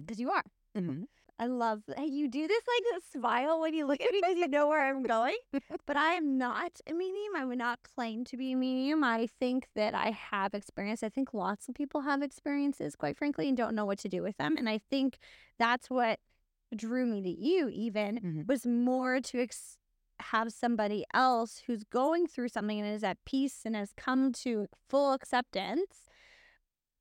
because 0.00 0.18
you 0.18 0.30
are. 0.30 0.42
Mhm. 0.74 1.04
I 1.38 1.46
love 1.46 1.84
that 1.86 2.08
you 2.08 2.26
do 2.28 2.48
this 2.48 2.62
like 2.66 3.02
smile 3.12 3.60
when 3.60 3.72
you 3.72 3.86
look 3.86 4.00
at 4.00 4.10
me 4.10 4.18
because 4.20 4.38
you 4.38 4.48
know 4.48 4.66
where 4.66 4.84
I'm 4.88 5.04
going. 5.04 5.36
but 5.86 5.96
I 5.96 6.14
am 6.14 6.36
not 6.36 6.80
a 6.88 6.92
medium. 6.92 7.36
I 7.36 7.44
would 7.44 7.58
not 7.58 7.78
claim 7.94 8.24
to 8.24 8.36
be 8.36 8.52
a 8.52 8.56
medium. 8.56 9.04
I 9.04 9.28
think 9.38 9.68
that 9.76 9.94
I 9.94 10.10
have 10.10 10.52
experience. 10.54 11.04
I 11.04 11.10
think 11.10 11.32
lots 11.34 11.68
of 11.68 11.76
people 11.76 12.00
have 12.00 12.22
experiences, 12.22 12.96
quite 12.96 13.16
frankly, 13.16 13.46
and 13.48 13.56
don't 13.56 13.76
know 13.76 13.84
what 13.86 13.98
to 14.00 14.08
do 14.08 14.20
with 14.22 14.36
them. 14.38 14.56
And 14.56 14.68
I 14.68 14.78
think 14.78 15.18
that's 15.60 15.88
what 15.88 16.18
drew 16.74 17.06
me 17.06 17.22
to 17.22 17.30
you, 17.30 17.68
even 17.68 18.18
Mhm. 18.20 18.46
was 18.48 18.66
more 18.66 19.20
to 19.20 19.40
ex- 19.40 19.78
have 20.20 20.52
somebody 20.52 21.04
else 21.14 21.58
who's 21.66 21.84
going 21.84 22.26
through 22.26 22.48
something 22.48 22.80
and 22.80 22.88
is 22.92 23.04
at 23.04 23.24
peace 23.24 23.64
and 23.64 23.76
has 23.76 23.92
come 23.92 24.32
to 24.32 24.66
full 24.88 25.12
acceptance 25.12 26.07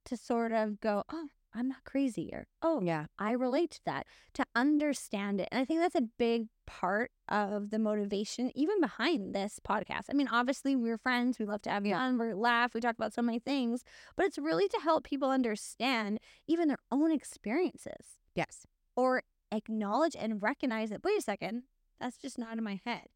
to 0.07 0.17
sort 0.17 0.51
of 0.51 0.79
go, 0.79 1.03
oh, 1.11 1.27
I'm 1.53 1.69
not 1.69 1.83
crazy 1.85 2.29
or 2.33 2.45
oh 2.61 2.81
Yeah. 2.83 3.05
I 3.17 3.31
relate 3.31 3.71
to 3.71 3.79
that 3.85 4.05
to 4.33 4.45
understand 4.55 5.39
it. 5.41 5.47
And 5.51 5.59
I 5.59 5.65
think 5.65 5.79
that's 5.79 5.95
a 5.95 6.01
big 6.19 6.47
part 6.67 7.11
of 7.29 7.69
the 7.71 7.79
motivation, 7.79 8.51
even 8.55 8.79
behind 8.81 9.33
this 9.33 9.59
podcast. 9.67 10.03
I 10.09 10.13
mean, 10.13 10.27
obviously, 10.27 10.75
we're 10.75 10.97
friends. 10.97 11.39
We 11.39 11.45
love 11.45 11.61
to 11.63 11.69
have 11.71 11.85
Yeah. 11.85 11.97
fun. 11.97 12.17
We 12.19 12.33
laugh. 12.33 12.73
We 12.73 12.81
talk 12.81 12.95
about 12.95 13.13
so 13.13 13.21
many 13.21 13.39
things, 13.39 13.83
but 14.15 14.25
it's 14.25 14.37
really 14.37 14.67
to 14.67 14.79
help 14.83 15.03
people 15.03 15.29
understand 15.31 16.19
even 16.47 16.67
their 16.67 16.77
own 16.91 17.11
experiences 17.11 18.19
Yes. 18.35 18.67
or 18.95 19.23
acknowledge 19.51 20.15
and 20.19 20.41
recognize 20.43 20.89
that, 20.89 21.03
wait 21.03 21.17
a 21.17 21.21
second, 21.21 21.63
that's 21.99 22.17
just 22.17 22.37
not 22.37 22.57
in 22.57 22.63
my 22.63 22.79
head. 22.85 23.07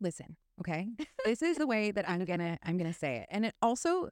Listen, 0.00 0.36
okay? 0.60 0.90
this 1.24 1.42
is 1.42 1.56
the 1.56 1.66
way 1.66 1.90
that 1.90 2.08
I'm 2.08 2.24
to 2.24 2.58
I'm 2.62 2.78
to 2.78 2.92
say 2.92 3.16
it. 3.16 3.26
And 3.30 3.44
it 3.46 3.54
also 3.60 4.10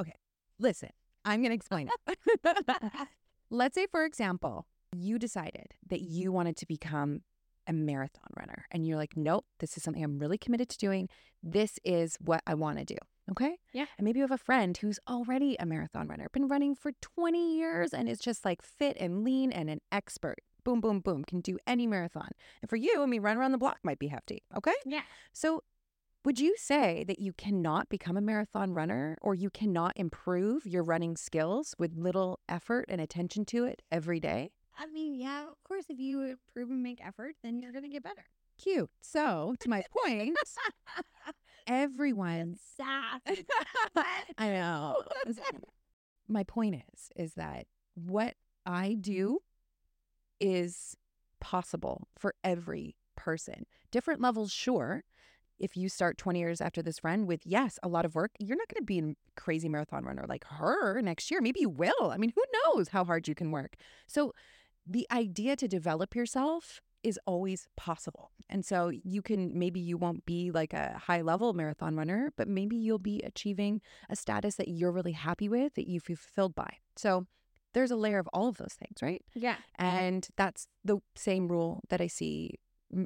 Okay. 0.00 0.14
Listen. 0.58 0.90
I'm 1.24 1.40
going 1.40 1.50
to 1.50 1.56
explain 1.56 1.90
it. 2.06 2.78
Let's 3.50 3.74
say 3.74 3.86
for 3.90 4.04
example, 4.04 4.66
you 4.96 5.18
decided 5.18 5.74
that 5.88 6.00
you 6.00 6.32
wanted 6.32 6.56
to 6.58 6.66
become 6.66 7.22
a 7.66 7.72
marathon 7.72 8.28
runner 8.38 8.64
and 8.70 8.86
you're 8.86 8.96
like, 8.96 9.16
"Nope, 9.16 9.44
this 9.58 9.76
is 9.76 9.82
something 9.82 10.02
I'm 10.02 10.18
really 10.18 10.38
committed 10.38 10.70
to 10.70 10.78
doing. 10.78 11.08
This 11.42 11.78
is 11.84 12.16
what 12.20 12.42
I 12.46 12.54
want 12.54 12.78
to 12.78 12.84
do." 12.84 12.96
Okay? 13.30 13.58
Yeah. 13.72 13.86
And 13.98 14.04
maybe 14.04 14.18
you 14.18 14.22
have 14.22 14.30
a 14.30 14.38
friend 14.38 14.76
who's 14.76 14.98
already 15.08 15.56
a 15.60 15.66
marathon 15.66 16.08
runner, 16.08 16.28
been 16.32 16.48
running 16.48 16.74
for 16.74 16.92
20 16.92 17.56
years 17.58 17.92
and 17.92 18.08
is 18.08 18.18
just 18.18 18.44
like 18.44 18.62
fit 18.62 18.96
and 18.98 19.22
lean 19.22 19.52
and 19.52 19.68
an 19.68 19.80
expert. 19.92 20.38
Boom, 20.64 20.80
boom, 20.80 21.00
boom, 21.00 21.24
can 21.24 21.40
do 21.40 21.58
any 21.66 21.86
marathon. 21.86 22.30
And 22.62 22.70
for 22.70 22.76
you, 22.76 23.02
I 23.02 23.06
mean, 23.06 23.22
run 23.22 23.36
around 23.36 23.52
the 23.52 23.58
block 23.58 23.78
might 23.82 23.98
be 23.98 24.08
hefty. 24.08 24.42
Okay. 24.56 24.74
Yeah. 24.84 25.02
So, 25.32 25.62
would 26.24 26.40
you 26.40 26.56
say 26.58 27.04
that 27.06 27.20
you 27.20 27.32
cannot 27.32 27.88
become 27.88 28.16
a 28.16 28.20
marathon 28.20 28.74
runner 28.74 29.16
or 29.22 29.34
you 29.34 29.50
cannot 29.50 29.92
improve 29.96 30.66
your 30.66 30.82
running 30.82 31.16
skills 31.16 31.74
with 31.78 31.96
little 31.96 32.40
effort 32.48 32.86
and 32.88 33.00
attention 33.00 33.44
to 33.46 33.64
it 33.64 33.82
every 33.90 34.20
day? 34.20 34.50
I 34.78 34.86
mean, 34.86 35.14
yeah, 35.14 35.42
of 35.42 35.62
course, 35.64 35.86
if 35.88 35.98
you 35.98 36.22
improve 36.22 36.70
and 36.70 36.82
make 36.82 37.04
effort, 37.04 37.34
then 37.42 37.60
you're 37.60 37.72
going 37.72 37.84
to 37.84 37.90
get 37.90 38.02
better. 38.02 38.24
Cute. 38.62 38.90
So, 39.00 39.54
to 39.60 39.68
my 39.68 39.82
point, 40.04 40.36
everyone 41.66 42.56
Sass. 42.76 43.20
I 44.38 44.50
know. 44.50 45.02
My 46.28 46.42
point 46.42 46.82
is, 46.92 47.10
is 47.16 47.34
that 47.34 47.66
what 47.94 48.34
I 48.66 48.90
mm-hmm. 48.90 49.00
do 49.00 49.38
is 50.40 50.96
possible 51.40 52.08
for 52.18 52.34
every 52.44 52.96
person. 53.16 53.66
Different 53.90 54.20
levels, 54.20 54.52
sure. 54.52 55.04
If 55.58 55.76
you 55.76 55.88
start 55.88 56.18
20 56.18 56.38
years 56.38 56.60
after 56.60 56.82
this 56.82 57.00
friend 57.00 57.26
with, 57.26 57.40
yes, 57.44 57.78
a 57.82 57.88
lot 57.88 58.04
of 58.04 58.14
work, 58.14 58.32
you're 58.38 58.56
not 58.56 58.68
going 58.68 58.80
to 58.80 58.84
be 58.84 58.98
a 59.00 59.14
crazy 59.40 59.68
marathon 59.68 60.04
runner 60.04 60.24
like 60.28 60.44
her 60.44 61.00
next 61.00 61.30
year. 61.30 61.40
Maybe 61.40 61.60
you 61.60 61.68
will. 61.68 62.10
I 62.10 62.16
mean, 62.16 62.32
who 62.34 62.42
knows 62.64 62.88
how 62.88 63.04
hard 63.04 63.28
you 63.28 63.34
can 63.34 63.50
work? 63.50 63.76
So, 64.06 64.32
the 64.90 65.06
idea 65.12 65.54
to 65.56 65.68
develop 65.68 66.16
yourself 66.16 66.80
is 67.02 67.18
always 67.26 67.68
possible. 67.76 68.30
And 68.48 68.64
so 68.64 68.88
you 68.88 69.22
can 69.22 69.58
maybe 69.58 69.80
you 69.80 69.96
won't 69.96 70.24
be 70.24 70.50
like 70.50 70.72
a 70.72 70.98
high 70.98 71.20
level 71.20 71.52
marathon 71.52 71.96
runner, 71.96 72.32
but 72.36 72.48
maybe 72.48 72.76
you'll 72.76 72.98
be 72.98 73.20
achieving 73.22 73.80
a 74.08 74.16
status 74.16 74.56
that 74.56 74.68
you're 74.68 74.92
really 74.92 75.12
happy 75.12 75.48
with, 75.48 75.74
that 75.74 75.88
you 75.88 76.00
feel 76.00 76.16
fulfilled 76.16 76.54
by. 76.54 76.78
So 76.96 77.26
there's 77.74 77.90
a 77.90 77.96
layer 77.96 78.18
of 78.18 78.28
all 78.32 78.48
of 78.48 78.56
those 78.56 78.74
things, 78.74 79.02
right? 79.02 79.22
Yeah. 79.34 79.56
And 79.76 80.26
that's 80.36 80.66
the 80.84 80.98
same 81.14 81.48
rule 81.48 81.82
that 81.90 82.00
I 82.00 82.06
see 82.06 82.54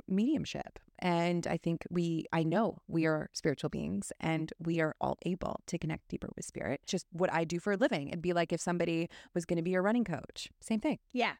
mediumship. 0.06 0.78
And 1.02 1.48
I 1.48 1.56
think 1.56 1.84
we, 1.90 2.26
I 2.32 2.44
know 2.44 2.78
we 2.86 3.06
are 3.06 3.28
spiritual 3.32 3.70
beings 3.70 4.12
and 4.20 4.52
we 4.60 4.80
are 4.80 4.94
all 5.00 5.18
able 5.26 5.60
to 5.66 5.76
connect 5.76 6.06
deeper 6.08 6.28
with 6.36 6.44
spirit. 6.44 6.80
Just 6.86 7.06
what 7.10 7.30
I 7.32 7.42
do 7.42 7.58
for 7.58 7.72
a 7.72 7.76
living. 7.76 8.08
It'd 8.08 8.22
be 8.22 8.32
like 8.32 8.52
if 8.52 8.60
somebody 8.60 9.08
was 9.34 9.44
going 9.44 9.56
to 9.56 9.64
be 9.64 9.74
a 9.74 9.80
running 9.80 10.04
coach, 10.04 10.48
same 10.60 10.78
thing. 10.78 11.00
Yeah. 11.12 11.32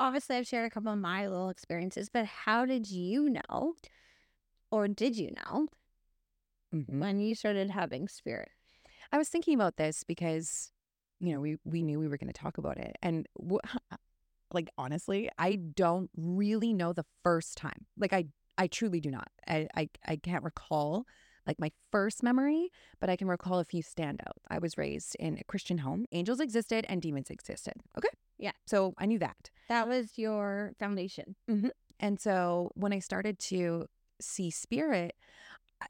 Obviously, 0.00 0.34
I've 0.34 0.48
shared 0.48 0.66
a 0.66 0.70
couple 0.70 0.92
of 0.92 0.98
my 0.98 1.28
little 1.28 1.50
experiences, 1.50 2.08
but 2.12 2.26
how 2.26 2.66
did 2.66 2.90
you 2.90 3.30
know, 3.30 3.74
or 4.72 4.88
did 4.88 5.16
you 5.16 5.30
know, 5.36 5.68
mm-hmm. 6.74 6.98
when 6.98 7.20
you 7.20 7.36
started 7.36 7.70
having 7.70 8.08
spirit? 8.08 8.50
I 9.12 9.18
was 9.18 9.28
thinking 9.28 9.54
about 9.54 9.76
this 9.76 10.02
because, 10.02 10.72
you 11.20 11.32
know, 11.32 11.40
we 11.40 11.56
we 11.64 11.82
knew 11.82 12.00
we 12.00 12.08
were 12.08 12.18
going 12.18 12.30
to 12.30 12.38
talk 12.38 12.58
about 12.58 12.76
it, 12.76 12.96
and 13.00 13.26
like 14.52 14.68
honestly, 14.76 15.30
I 15.38 15.54
don't 15.54 16.10
really 16.14 16.74
know 16.74 16.92
the 16.92 17.06
first 17.22 17.56
time. 17.56 17.86
Like 17.96 18.12
I 18.12 18.26
I 18.58 18.66
truly 18.66 19.00
do 19.00 19.10
not. 19.10 19.28
I 19.46 19.68
I, 19.74 19.88
I 20.06 20.16
can't 20.16 20.44
recall 20.44 21.06
like 21.46 21.60
my 21.60 21.70
first 21.92 22.22
memory, 22.22 22.70
but 23.00 23.08
I 23.08 23.16
can 23.16 23.28
recall 23.28 23.60
a 23.60 23.64
few 23.64 23.82
standouts. 23.82 24.42
I 24.50 24.58
was 24.58 24.76
raised 24.76 25.14
in 25.20 25.38
a 25.38 25.44
Christian 25.44 25.78
home. 25.78 26.06
Angels 26.12 26.40
existed 26.40 26.84
and 26.88 27.00
demons 27.00 27.30
existed. 27.30 27.74
Okay. 27.96 28.08
Yeah. 28.38 28.52
So 28.66 28.94
I 28.98 29.06
knew 29.06 29.18
that. 29.20 29.50
That 29.68 29.88
was 29.88 30.18
your 30.18 30.72
foundation. 30.78 31.36
Mm-hmm. 31.48 31.68
And 32.00 32.20
so 32.20 32.72
when 32.74 32.92
I 32.92 32.98
started 32.98 33.38
to 33.38 33.86
see 34.20 34.50
spirit, 34.50 35.14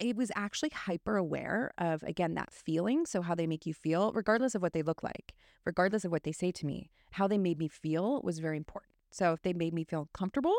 I 0.01 0.13
was 0.17 0.33
actually 0.35 0.71
hyper 0.71 1.17
aware 1.17 1.73
of, 1.79 2.03
again, 2.03 2.35
that 2.35 2.53
feeling. 2.53 3.07
So, 3.07 3.23
how 3.23 3.35
they 3.37 3.47
make 3.47 3.67
you 3.67 3.75
feel, 3.75 4.13
regardless 4.13 4.57
of 4.57 4.63
what 4.63 4.73
they 4.73 4.83
look 4.83 5.05
like, 5.05 5.33
regardless 5.65 6.05
of 6.05 6.11
what 6.11 6.25
they 6.25 6.33
say 6.33 6.51
to 6.53 6.67
me, 6.67 6.91
how 7.13 7.29
they 7.29 7.39
made 7.39 7.59
me 7.59 7.69
feel 7.69 8.21
was 8.23 8.41
very 8.41 8.57
important. 8.57 8.91
So, 9.13 9.33
if 9.33 9.43
they 9.43 9.53
made 9.53 9.73
me 9.73 9.85
feel 9.85 10.09
comfortable, 10.13 10.57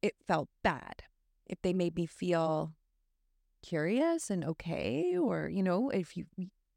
it 0.00 0.14
felt 0.26 0.48
bad. 0.62 1.02
If 1.46 1.62
they 1.62 1.72
made 1.72 1.96
me 1.96 2.06
feel 2.06 2.72
curious 3.62 4.30
and 4.30 4.44
okay, 4.44 5.16
or, 5.16 5.48
you 5.48 5.62
know, 5.62 5.90
if 5.90 6.16
you, 6.16 6.26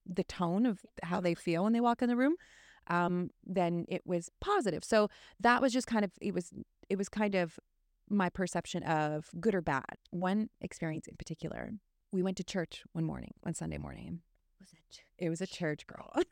the 0.05 0.23
tone 0.23 0.65
of 0.65 0.79
how 1.03 1.21
they 1.21 1.33
feel 1.35 1.63
when 1.63 1.73
they 1.73 1.81
walk 1.81 2.01
in 2.01 2.09
the 2.09 2.15
room, 2.15 2.35
um, 2.87 3.29
then 3.45 3.85
it 3.87 4.01
was 4.05 4.29
positive. 4.41 4.83
So, 4.83 5.09
that 5.39 5.61
was 5.61 5.71
just 5.73 5.87
kind 5.87 6.03
of, 6.03 6.11
it 6.21 6.33
was, 6.33 6.51
it 6.89 6.97
was 6.97 7.09
kind 7.09 7.35
of 7.35 7.59
my 8.09 8.29
perception 8.29 8.83
of 8.83 9.29
good 9.39 9.53
or 9.53 9.61
bad. 9.61 9.97
One 10.09 10.49
experience 10.61 11.07
in 11.07 11.15
particular, 11.15 11.71
we 12.11 12.23
went 12.23 12.37
to 12.37 12.43
church 12.43 12.83
one 12.93 13.05
morning, 13.05 13.33
one 13.41 13.53
Sunday 13.53 13.77
morning. 13.77 14.21
Was 14.59 14.69
it? 14.73 15.01
It 15.17 15.29
was 15.29 15.41
a 15.41 15.47
church 15.47 15.85
girl. 15.85 16.11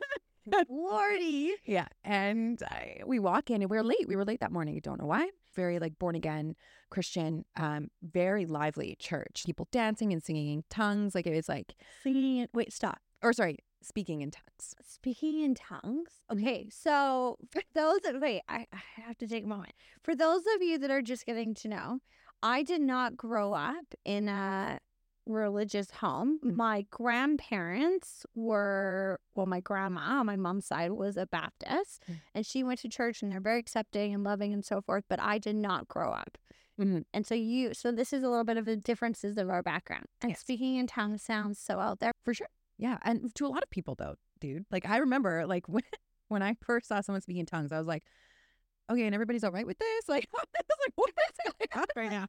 Lordy. 0.70 1.54
yeah. 1.66 1.88
And 2.04 2.62
I, 2.64 3.02
we 3.06 3.20
walk 3.20 3.50
in 3.50 3.62
and 3.62 3.70
we're 3.70 3.84
late. 3.84 4.08
We 4.08 4.16
were 4.16 4.26
late 4.26 4.40
that 4.40 4.52
morning. 4.52 4.76
I 4.76 4.80
don't 4.80 5.00
know 5.00 5.08
why. 5.08 5.30
Very 5.56 5.80
like 5.80 5.98
born 6.00 6.16
again 6.16 6.56
Christian, 6.90 7.46
um, 7.56 7.88
very 8.02 8.46
lively 8.46 8.96
church. 9.00 9.44
People 9.46 9.68
dancing 9.72 10.14
and 10.14 10.24
singing 10.24 10.54
in 10.54 10.64
tongues. 10.70 11.16
Like 11.16 11.28
it 11.28 11.36
was 11.36 11.50
like, 11.50 11.76
Singing 12.04 12.38
it. 12.38 12.50
Wait, 12.54 12.72
stop. 12.72 13.00
or 13.24 13.34
sorry, 13.34 13.58
speaking 13.82 14.22
in 14.22 14.32
tongues. 14.32 14.76
Speaking 14.88 15.42
in 15.42 15.56
tongues. 15.56 16.12
Okay, 16.32 16.68
so 16.70 17.38
for 17.52 17.62
those 17.74 18.00
that 18.04 18.20
wait, 18.22 18.42
I, 18.48 18.68
I 18.72 19.02
have 19.06 19.18
to 19.18 19.28
take 19.28 19.44
a 19.44 19.48
moment. 19.48 19.74
For 20.04 20.16
those 20.16 20.44
of 20.56 20.62
you 20.62 20.78
that 20.78 20.92
are 20.92 21.02
just 21.02 21.26
getting 21.26 21.54
to 21.56 21.68
know, 21.68 22.00
I 22.44 22.62
did 22.64 22.82
not 22.82 23.18
grow 23.18 23.54
up 23.54 23.96
in 24.06 24.30
a 24.30 24.80
religious 25.28 25.92
home. 25.92 26.40
Mhm. 26.44 26.56
My 26.56 26.86
grandparents 26.90 28.26
were 28.36 29.20
well, 29.36 29.46
my 29.46 29.60
grandma 29.60 30.20
on 30.20 30.26
my 30.26 30.36
mom's 30.36 30.66
side 30.66 30.92
was 30.92 31.18
a 31.18 31.26
Baptist, 31.28 32.04
Mm. 32.08 32.16
and 32.36 32.46
she 32.46 32.64
went 32.64 32.80
to 32.82 32.90
church, 32.90 33.22
and 33.22 33.32
they're 33.32 33.40
very 33.40 33.60
accepting 33.60 34.14
and 34.14 34.24
loving 34.24 34.54
and 34.54 34.66
so 34.66 34.82
forth. 34.82 35.04
But 35.08 35.20
I 35.20 35.38
did 35.38 35.56
not 35.56 35.88
grow 35.88 36.12
up. 36.12 36.38
Mhm. 36.80 37.06
And 37.14 37.26
so 37.26 37.34
you, 37.36 37.74
so 37.74 37.92
this 37.92 38.14
is 38.14 38.24
a 38.24 38.30
little 38.30 38.44
bit 38.44 38.58
of 38.58 38.66
the 38.66 38.78
differences 38.78 39.38
of 39.38 39.50
our 39.50 39.64
background. 39.64 40.06
And 40.22 40.32
Yes. 40.32 40.40
speaking 40.40 40.76
in 40.76 40.88
tongues 40.88 41.24
sounds 41.24 41.60
so 41.60 41.80
out 41.80 42.00
there. 42.00 42.12
For 42.24 42.34
sure. 42.34 42.50
Yeah. 42.78 42.98
And 43.02 43.34
to 43.36 43.46
a 43.46 43.50
lot 43.50 43.64
of 43.64 43.70
people 43.70 43.96
though, 43.96 44.16
dude. 44.40 44.66
Like 44.72 44.86
I 44.88 44.98
remember 44.98 45.46
like 45.48 45.68
when 45.70 45.84
when 46.30 46.44
I 46.44 46.56
first 46.62 46.88
saw 46.88 47.02
someone 47.02 47.22
speaking 47.22 47.40
in 47.42 47.46
tongues, 47.46 47.72
I 47.72 47.78
was 47.78 47.88
like, 47.88 48.04
okay, 48.90 49.06
and 49.06 49.14
everybody's 49.16 49.44
all 49.44 49.52
right 49.52 49.66
with 49.66 49.78
this? 49.80 50.04
Like, 50.10 50.28
I 50.36 50.44
was 50.70 50.78
like, 50.86 50.94
what 50.96 51.10
is 51.10 51.54
going 51.54 51.82
on 51.82 51.86
right 51.96 52.12
now? 52.12 52.28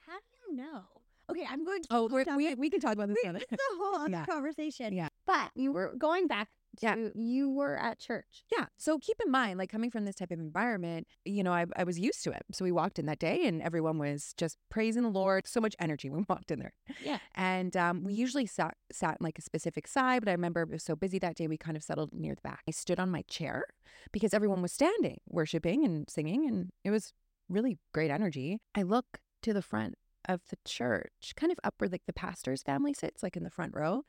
How 0.00 0.18
do 0.18 0.50
you 0.50 0.56
know? 0.56 0.82
Okay, 1.30 1.46
I'm 1.48 1.64
going 1.64 1.82
to 1.82 1.88
Oh, 1.90 2.08
we 2.36 2.54
we 2.54 2.70
can 2.70 2.80
talk 2.80 2.92
about 2.94 3.08
this 3.08 3.18
other. 3.26 3.38
It's 3.50 3.52
a 3.52 3.76
whole 3.78 3.94
other 4.02 4.10
Yeah. 4.10 4.26
conversation. 4.26 4.92
Yeah. 4.92 5.08
But 5.26 5.50
you 5.54 5.72
were 5.72 5.94
going 5.96 6.26
back 6.26 6.48
to 6.78 6.86
Yeah. 6.86 7.08
you 7.14 7.50
were 7.50 7.76
at 7.78 7.98
church. 7.98 8.44
Yeah. 8.50 8.66
So 8.78 8.98
keep 8.98 9.16
in 9.24 9.30
mind, 9.30 9.58
like 9.58 9.70
coming 9.70 9.90
from 9.90 10.04
this 10.04 10.16
type 10.16 10.30
of 10.30 10.38
environment, 10.40 11.06
you 11.24 11.42
know, 11.42 11.52
I, 11.52 11.66
I 11.76 11.84
was 11.84 11.98
used 11.98 12.24
to 12.24 12.30
it. 12.32 12.42
So 12.52 12.64
we 12.64 12.72
walked 12.72 12.98
in 12.98 13.06
that 13.06 13.18
day 13.18 13.46
and 13.46 13.62
everyone 13.62 13.98
was 13.98 14.34
just 14.36 14.56
praising 14.70 15.02
the 15.02 15.10
Lord. 15.10 15.46
So 15.46 15.60
much 15.60 15.76
energy 15.78 16.10
when 16.10 16.20
we 16.20 16.26
walked 16.28 16.50
in 16.50 16.58
there. 16.58 16.72
Yeah. 17.04 17.18
And 17.34 17.76
um, 17.76 18.04
we 18.04 18.14
usually 18.14 18.46
sat, 18.46 18.74
sat 18.90 19.18
in 19.20 19.24
like 19.24 19.38
a 19.38 19.42
specific 19.42 19.86
side, 19.86 20.22
but 20.22 20.28
I 20.28 20.32
remember 20.32 20.62
it 20.62 20.70
was 20.70 20.82
so 20.82 20.96
busy 20.96 21.18
that 21.20 21.36
day, 21.36 21.46
we 21.46 21.56
kind 21.56 21.76
of 21.76 21.82
settled 21.82 22.10
near 22.12 22.34
the 22.34 22.40
back. 22.42 22.62
I 22.66 22.72
stood 22.72 22.98
on 22.98 23.10
my 23.10 23.22
chair 23.28 23.64
because 24.10 24.34
everyone 24.34 24.60
was 24.62 24.72
standing, 24.72 25.18
worshiping 25.28 25.84
and 25.84 26.08
singing. 26.10 26.48
And 26.48 26.70
it 26.84 26.90
was 26.90 27.12
really 27.48 27.78
great 27.92 28.10
energy. 28.10 28.60
I 28.74 28.82
look 28.82 29.18
to 29.42 29.52
the 29.52 29.62
front 29.62 29.94
of 30.28 30.40
the 30.50 30.56
church, 30.64 31.32
kind 31.36 31.52
of 31.52 31.58
up 31.64 31.74
where 31.78 31.88
like 31.88 32.06
the 32.06 32.12
pastor's 32.12 32.62
family 32.62 32.94
sits, 32.94 33.22
like 33.22 33.36
in 33.36 33.44
the 33.44 33.50
front 33.50 33.74
row. 33.74 34.04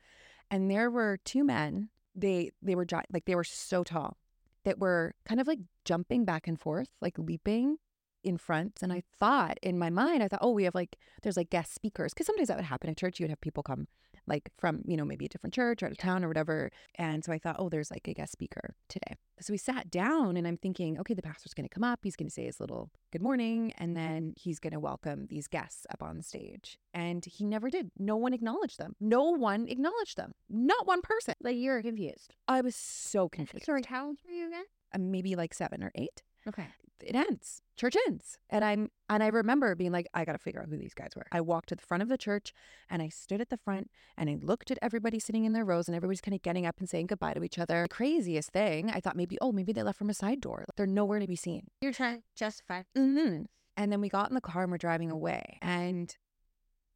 And 0.50 0.70
there 0.70 0.90
were 0.90 1.18
two 1.24 1.44
men. 1.44 1.88
They 2.14 2.50
they 2.62 2.74
were 2.74 2.84
gi- 2.84 3.10
like 3.12 3.24
they 3.24 3.34
were 3.34 3.44
so 3.44 3.82
tall 3.82 4.18
that 4.64 4.78
were 4.78 5.14
kind 5.24 5.40
of 5.40 5.46
like 5.46 5.60
jumping 5.84 6.24
back 6.24 6.46
and 6.46 6.60
forth, 6.60 6.88
like 7.00 7.18
leaping 7.18 7.78
in 8.22 8.38
front. 8.38 8.78
And 8.82 8.92
I 8.92 8.98
mm. 8.98 9.04
thought 9.18 9.58
in 9.62 9.78
my 9.78 9.90
mind, 9.90 10.22
I 10.22 10.28
thought, 10.28 10.40
oh, 10.42 10.52
we 10.52 10.64
have 10.64 10.74
like 10.74 10.96
there's 11.22 11.36
like 11.36 11.50
guest 11.50 11.74
speakers 11.74 12.14
because 12.14 12.26
sometimes 12.26 12.48
that 12.48 12.56
would 12.56 12.66
happen 12.66 12.90
at 12.90 12.96
church. 12.96 13.18
You 13.18 13.24
would 13.24 13.30
have 13.30 13.40
people 13.40 13.62
come 13.62 13.88
like 14.26 14.50
from, 14.58 14.82
you 14.86 14.96
know, 14.96 15.04
maybe 15.04 15.24
a 15.26 15.28
different 15.28 15.54
church 15.54 15.82
out 15.82 15.90
of 15.92 15.96
Yeah. 15.98 16.04
town 16.04 16.24
or 16.24 16.28
whatever. 16.28 16.70
And 16.96 17.24
so 17.24 17.32
I 17.32 17.38
thought, 17.38 17.56
oh, 17.58 17.68
there's 17.68 17.90
like 17.90 18.06
a 18.08 18.14
guest 18.14 18.32
speaker 18.32 18.74
today. 18.88 19.14
So 19.40 19.52
we 19.52 19.58
sat 19.58 19.90
down 19.90 20.36
and 20.36 20.46
I'm 20.46 20.56
thinking, 20.56 20.98
okay, 21.00 21.14
the 21.14 21.22
pastor's 21.22 21.54
going 21.54 21.68
to 21.68 21.74
come 21.74 21.84
up. 21.84 22.00
He's 22.02 22.16
going 22.16 22.28
to 22.28 22.32
say 22.32 22.44
his 22.44 22.60
little 22.60 22.90
good 23.12 23.20
morning. 23.22 23.72
And 23.78 23.96
then 23.96 24.34
he's 24.36 24.58
going 24.60 24.72
to 24.72 24.80
welcome 24.80 25.26
these 25.28 25.48
guests 25.48 25.86
up 25.90 26.02
on 26.02 26.22
stage. 26.22 26.78
And 26.92 27.24
he 27.24 27.44
never 27.44 27.68
did. 27.70 27.90
No 27.98 28.16
one 28.16 28.32
acknowledged 28.32 28.78
them. 28.78 28.94
No 29.00 29.24
one 29.30 29.66
acknowledged 29.68 30.16
them. 30.16 30.32
Not 30.48 30.86
one 30.86 31.02
person. 31.02 31.34
Like 31.42 31.56
you're 31.56 31.82
confused. 31.82 32.34
I 32.48 32.60
was 32.60 32.76
so 32.76 33.28
confused. 33.28 33.66
Sorry, 33.66 33.82
how 33.88 34.06
old 34.06 34.18
were 34.24 34.32
you 34.32 34.46
again? 34.46 34.64
Uh, 34.94 34.98
maybe 34.98 35.34
like 35.34 35.52
seven 35.52 35.82
or 35.82 35.90
eight. 35.96 36.22
Okay. 36.48 36.66
It 37.00 37.14
ends. 37.14 37.60
Church 37.76 37.96
ends. 38.06 38.38
And 38.48 38.64
I'm 38.64 38.90
and 39.10 39.22
I 39.22 39.28
remember 39.28 39.74
being 39.74 39.92
like, 39.92 40.06
I 40.14 40.24
gotta 40.24 40.38
figure 40.38 40.60
out 40.60 40.68
who 40.68 40.76
these 40.76 40.94
guys 40.94 41.10
were. 41.16 41.26
I 41.32 41.40
walked 41.40 41.68
to 41.70 41.76
the 41.76 41.82
front 41.82 42.02
of 42.02 42.08
the 42.08 42.16
church 42.16 42.54
and 42.88 43.02
I 43.02 43.08
stood 43.08 43.40
at 43.40 43.50
the 43.50 43.56
front 43.56 43.90
and 44.16 44.30
I 44.30 44.38
looked 44.40 44.70
at 44.70 44.78
everybody 44.80 45.18
sitting 45.18 45.44
in 45.44 45.52
their 45.52 45.64
rows 45.64 45.88
and 45.88 45.96
everybody's 45.96 46.20
kind 46.20 46.34
of 46.34 46.42
getting 46.42 46.66
up 46.66 46.78
and 46.78 46.88
saying 46.88 47.08
goodbye 47.08 47.34
to 47.34 47.44
each 47.44 47.58
other. 47.58 47.82
The 47.82 47.88
craziest 47.88 48.50
thing, 48.50 48.90
I 48.90 49.00
thought 49.00 49.16
maybe, 49.16 49.36
oh, 49.40 49.52
maybe 49.52 49.72
they 49.72 49.82
left 49.82 49.98
from 49.98 50.10
a 50.10 50.14
side 50.14 50.40
door. 50.40 50.64
They're 50.76 50.86
nowhere 50.86 51.18
to 51.18 51.26
be 51.26 51.36
seen. 51.36 51.66
You're 51.80 51.92
trying 51.92 52.18
to 52.18 52.22
justify. 52.36 52.82
Mm-hmm. 52.96 53.42
And 53.76 53.92
then 53.92 54.00
we 54.00 54.08
got 54.08 54.30
in 54.30 54.34
the 54.34 54.40
car 54.40 54.62
and 54.62 54.70
we're 54.70 54.78
driving 54.78 55.10
away. 55.10 55.58
And 55.60 56.16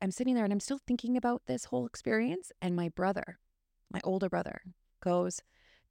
I'm 0.01 0.13
sitting 0.13 0.35
there 0.35 0.45
and 0.45 0.53
I'm 0.53 0.61
still 0.61 0.81
thinking 0.87 1.17
about 1.17 1.43
this 1.47 1.67
whole 1.67 1.87
experience. 1.87 2.53
And 2.63 2.77
my 2.77 2.89
brother, 2.89 3.39
my 3.91 4.01
older 4.05 4.29
brother, 4.29 4.63
goes, 5.03 5.43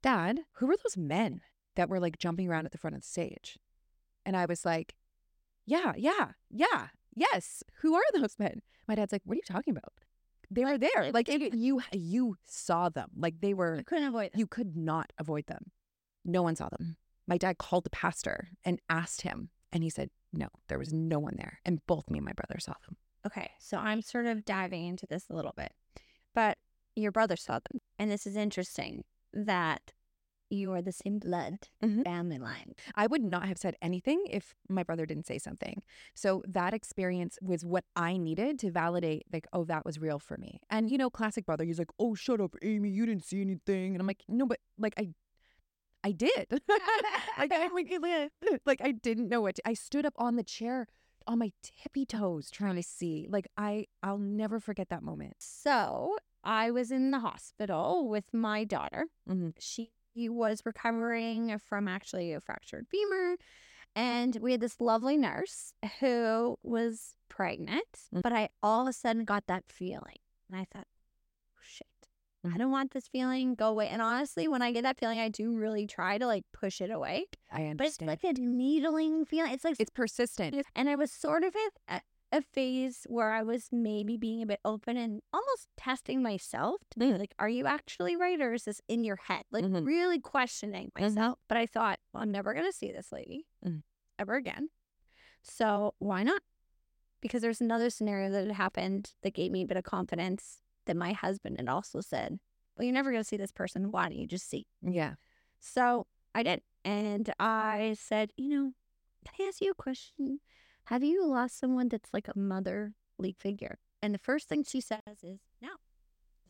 Dad, 0.02 0.40
who 0.54 0.66
were 0.66 0.76
those 0.76 0.96
men 0.96 1.42
that 1.78 1.88
were 1.88 1.98
like 2.00 2.18
jumping 2.18 2.48
around 2.48 2.66
at 2.66 2.72
the 2.72 2.78
front 2.78 2.94
of 2.94 3.00
the 3.02 3.08
stage? 3.08 3.58
And 4.26 4.36
I 4.36 4.44
was 4.44 4.66
like, 4.66 4.94
Yeah, 5.64 5.92
yeah, 5.96 6.32
yeah, 6.50 6.88
yes. 7.14 7.62
Who 7.80 7.94
are 7.94 8.02
those 8.12 8.36
men? 8.38 8.60
My 8.86 8.94
dad's 8.94 9.12
like, 9.12 9.22
What 9.24 9.34
are 9.34 9.36
you 9.36 9.42
talking 9.46 9.72
about? 9.72 9.92
They 10.50 10.64
were 10.64 10.78
there. 10.78 11.10
Like 11.12 11.28
you, 11.28 11.50
you, 11.52 11.80
you 11.92 12.36
saw 12.44 12.88
them. 12.88 13.10
Like 13.16 13.40
they 13.40 13.54
were 13.54 13.76
You 13.78 13.84
couldn't 13.84 14.08
avoid 14.08 14.30
it. 14.34 14.38
you 14.38 14.46
could 14.46 14.76
not 14.76 15.12
avoid 15.18 15.46
them. 15.46 15.70
No 16.24 16.42
one 16.42 16.56
saw 16.56 16.68
them. 16.68 16.96
My 17.26 17.38
dad 17.38 17.58
called 17.58 17.84
the 17.84 17.90
pastor 17.90 18.48
and 18.64 18.80
asked 18.88 19.22
him, 19.22 19.50
and 19.72 19.82
he 19.82 19.90
said, 19.90 20.08
no, 20.32 20.48
there 20.68 20.78
was 20.78 20.92
no 20.92 21.18
one 21.18 21.34
there. 21.36 21.60
And 21.64 21.84
both 21.86 22.10
me 22.10 22.18
and 22.18 22.24
my 22.24 22.32
brother 22.32 22.58
saw 22.58 22.74
them. 22.86 22.96
Okay, 23.26 23.50
so 23.58 23.76
I'm 23.78 24.00
sort 24.02 24.26
of 24.26 24.44
diving 24.44 24.86
into 24.86 25.06
this 25.06 25.26
a 25.28 25.34
little 25.34 25.52
bit, 25.56 25.72
but 26.34 26.56
your 26.96 27.12
brother 27.12 27.36
saw 27.36 27.54
them, 27.58 27.80
and 27.98 28.10
this 28.10 28.26
is 28.26 28.36
interesting 28.36 29.04
that 29.32 29.92
you 30.50 30.72
are 30.72 30.82
the 30.82 30.92
same 30.92 31.18
blood 31.18 31.68
Mhm. 31.82 32.04
family 32.04 32.38
line. 32.38 32.74
I 32.94 33.06
would 33.06 33.22
not 33.22 33.46
have 33.48 33.58
said 33.58 33.76
anything 33.82 34.24
if 34.28 34.54
my 34.68 34.82
brother 34.82 35.06
didn't 35.06 35.26
say 35.26 35.38
something. 35.38 35.82
So 36.14 36.42
that 36.48 36.74
experience 36.74 37.38
was 37.42 37.64
what 37.64 37.84
I 37.96 38.16
needed 38.16 38.58
to 38.60 38.70
validate, 38.70 39.26
like, 39.32 39.46
oh, 39.52 39.64
that 39.64 39.84
was 39.84 39.98
real 39.98 40.18
for 40.18 40.36
me. 40.36 40.60
And, 40.70 40.90
you 40.90 40.98
know, 40.98 41.10
classic 41.10 41.46
brother, 41.46 41.64
he's 41.64 41.78
like, 41.78 41.90
oh, 41.98 42.14
shut 42.14 42.40
up, 42.40 42.54
Amy, 42.62 42.90
you 42.90 43.06
didn't 43.06 43.24
see 43.24 43.40
anything. 43.40 43.94
And 43.94 44.00
I'm 44.00 44.06
like, 44.06 44.22
no, 44.28 44.46
but 44.46 44.60
like, 44.78 44.94
I, 44.98 45.10
I 46.04 46.12
did. 46.12 46.46
like, 46.50 47.50
I, 47.52 47.68
like, 48.66 48.80
I 48.82 48.92
didn't 48.92 49.28
know 49.28 49.40
what 49.40 49.56
to, 49.56 49.62
I 49.68 49.74
stood 49.74 50.06
up 50.06 50.14
on 50.16 50.36
the 50.36 50.42
chair 50.44 50.86
on 51.26 51.38
my 51.38 51.52
tippy 51.62 52.06
toes 52.06 52.50
trying 52.50 52.76
to 52.76 52.82
see. 52.82 53.26
Like, 53.28 53.48
I, 53.56 53.86
I'll 54.02 54.18
never 54.18 54.60
forget 54.60 54.88
that 54.88 55.02
moment. 55.02 55.34
So 55.38 56.16
I 56.42 56.70
was 56.70 56.90
in 56.90 57.10
the 57.10 57.18
hospital 57.20 58.08
with 58.08 58.32
my 58.32 58.64
daughter. 58.64 59.06
Mhm. 59.28 59.54
She 59.58 59.90
was 60.26 60.62
recovering 60.64 61.58
from 61.58 61.86
actually 61.86 62.32
a 62.32 62.40
fractured 62.40 62.86
femur. 62.88 63.36
And 63.94 64.36
we 64.40 64.52
had 64.52 64.60
this 64.60 64.80
lovely 64.80 65.16
nurse 65.18 65.72
who 66.00 66.56
was 66.62 67.14
pregnant, 67.28 67.86
Mm. 68.14 68.22
but 68.22 68.32
I 68.32 68.48
all 68.62 68.82
of 68.82 68.88
a 68.88 68.92
sudden 68.92 69.24
got 69.24 69.46
that 69.48 69.64
feeling. 69.68 70.16
And 70.50 70.58
I 70.58 70.64
thought, 70.64 70.86
oh, 71.56 71.60
shit, 71.62 71.86
I 72.44 72.48
Mhm. 72.48 72.58
don't 72.58 72.70
want 72.70 72.92
this 72.92 73.08
feeling. 73.08 73.54
Go 73.54 73.68
away. 73.68 73.88
And 73.88 74.00
honestly, 74.00 74.46
when 74.48 74.62
I 74.62 74.72
get 74.72 74.82
that 74.82 74.98
feeling, 74.98 75.18
I 75.18 75.28
do 75.28 75.56
really 75.56 75.86
try 75.86 76.16
to 76.16 76.26
like 76.26 76.44
push 76.52 76.80
it 76.80 76.90
away. 76.90 77.26
I 77.50 77.66
understand. 77.66 78.06
But 78.08 78.12
it's 78.14 78.24
like 78.24 78.38
a 78.38 78.40
needling 78.40 79.24
feeling. 79.24 79.52
It's 79.52 79.64
like 79.64 79.76
it's 79.78 79.90
persistent. 79.90 80.64
and 80.74 80.88
I 80.88 80.94
was 80.94 81.10
sort 81.12 81.44
of 81.44 81.54
at 81.88 82.04
a, 82.32 82.42
phase 82.42 83.06
where 83.08 83.32
I 83.32 83.42
was 83.42 83.68
maybe 83.72 84.16
being 84.16 84.42
a 84.42 84.46
bit 84.46 84.60
open 84.64 84.96
and 84.96 85.22
almost 85.32 85.68
testing 85.76 86.22
myself 86.22 86.80
to 86.90 86.98
be 86.98 87.12
like, 87.12 87.34
are 87.38 87.48
you 87.48 87.66
actually 87.66 88.16
right 88.16 88.40
or 88.40 88.54
is 88.54 88.64
this 88.64 88.80
in 88.88 89.04
your 89.04 89.16
head? 89.16 89.44
Like 89.50 89.64
Mhm. 89.64 89.86
really 89.86 90.20
questioning 90.20 90.92
myself. 90.98 91.38
But 91.48 91.58
I 91.58 91.66
thought, 91.66 91.98
well, 92.12 92.22
I'm 92.22 92.30
never 92.30 92.52
going 92.54 92.66
to 92.66 92.72
see 92.72 92.92
this 92.92 93.12
lady 93.12 93.46
Mm. 93.64 93.82
ever 94.18 94.34
again. 94.34 94.70
So 95.42 95.94
why 95.98 96.22
not? 96.22 96.42
Because 97.20 97.42
there's 97.42 97.60
another 97.60 97.90
scenario 97.90 98.30
that 98.30 98.46
had 98.46 98.56
happened 98.56 99.14
that 99.22 99.34
gave 99.34 99.50
me 99.50 99.62
a 99.62 99.66
bit 99.66 99.76
of 99.76 99.84
confidence 99.84 100.62
that 100.86 100.96
my 100.96 101.12
husband 101.12 101.56
had 101.58 101.68
also 101.68 102.00
said, 102.00 102.38
well, 102.76 102.84
you're 102.84 102.94
never 102.94 103.10
going 103.10 103.22
to 103.22 103.28
see 103.28 103.36
this 103.36 103.52
person. 103.52 103.90
Why 103.90 104.04
don't 104.08 104.18
you 104.18 104.26
just 104.26 104.48
see? 104.48 104.66
Yeah. 104.82 105.14
So 105.58 106.06
I 106.34 106.42
did. 106.42 106.62
And 106.84 107.32
I 107.40 107.96
said, 107.98 108.32
you 108.36 108.48
know, 108.48 108.72
can 109.24 109.44
I 109.46 109.48
ask 109.48 109.60
you 109.60 109.72
a 109.72 109.74
question? 109.74 110.40
Have 110.88 111.04
you 111.04 111.26
lost 111.26 111.58
someone 111.58 111.88
that's 111.88 112.08
like 112.14 112.28
a 112.28 112.38
motherly 112.38 113.34
figure? 113.38 113.78
And 114.02 114.14
the 114.14 114.18
first 114.18 114.48
thing 114.48 114.64
she 114.64 114.80
says 114.80 115.00
is, 115.22 115.40
no. 115.60 115.68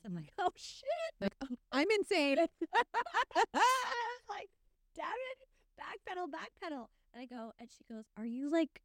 I'm 0.06 0.14
like, 0.14 0.30
oh 0.38 0.50
shit. 0.54 0.84
Like, 1.20 1.34
"Oh, 1.42 1.56
I'm 1.72 1.88
insane. 1.98 2.38
Like, 4.30 4.48
damn 4.94 5.06
it, 5.06 5.48
backpedal, 5.80 6.26
backpedal. 6.26 6.86
And 7.14 7.22
I 7.22 7.24
go, 7.26 7.52
and 7.58 7.68
she 7.70 7.82
goes, 7.92 8.04
are 8.16 8.26
you 8.26 8.50
like, 8.50 8.82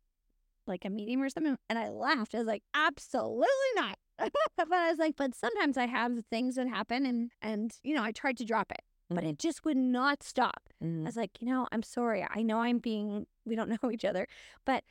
like 0.66 0.86
a 0.86 0.90
medium 0.90 1.22
or 1.22 1.30
something? 1.30 1.58
And 1.70 1.78
I 1.78 1.90
laughed. 1.90 2.34
I 2.34 2.40
was 2.40 2.48
like, 2.48 2.64
absolutely 2.74 3.46
not. 3.76 3.98
but 4.18 4.72
I 4.72 4.90
was 4.90 4.98
like, 5.00 5.16
but 5.18 5.36
sometimes 5.36 5.78
I 5.78 5.86
have 5.86 6.14
things 6.32 6.56
that 6.56 6.68
happen, 6.68 7.06
and 7.06 7.32
and 7.42 7.74
you 7.84 7.94
know, 7.96 8.04
I 8.04 8.12
tried 8.12 8.38
to 8.38 8.46
drop 8.46 8.72
it, 8.72 8.82
but 9.10 9.24
it 9.24 9.38
just 9.40 9.66
would 9.66 9.76
not 9.78 10.24
stop. 10.24 10.62
I 10.82 10.86
Mm. 10.86 11.06
was 11.06 11.16
like, 11.18 11.32
you 11.42 11.48
know, 11.48 11.68
I'm 11.72 11.84
sorry. 11.84 12.26
I 12.30 12.42
know 12.44 12.60
I'm 12.60 12.78
being, 12.80 13.26
we 13.46 13.56
don't 13.56 13.70
know 13.84 13.92
each 13.92 14.06
other, 14.06 14.28
but 14.66 14.84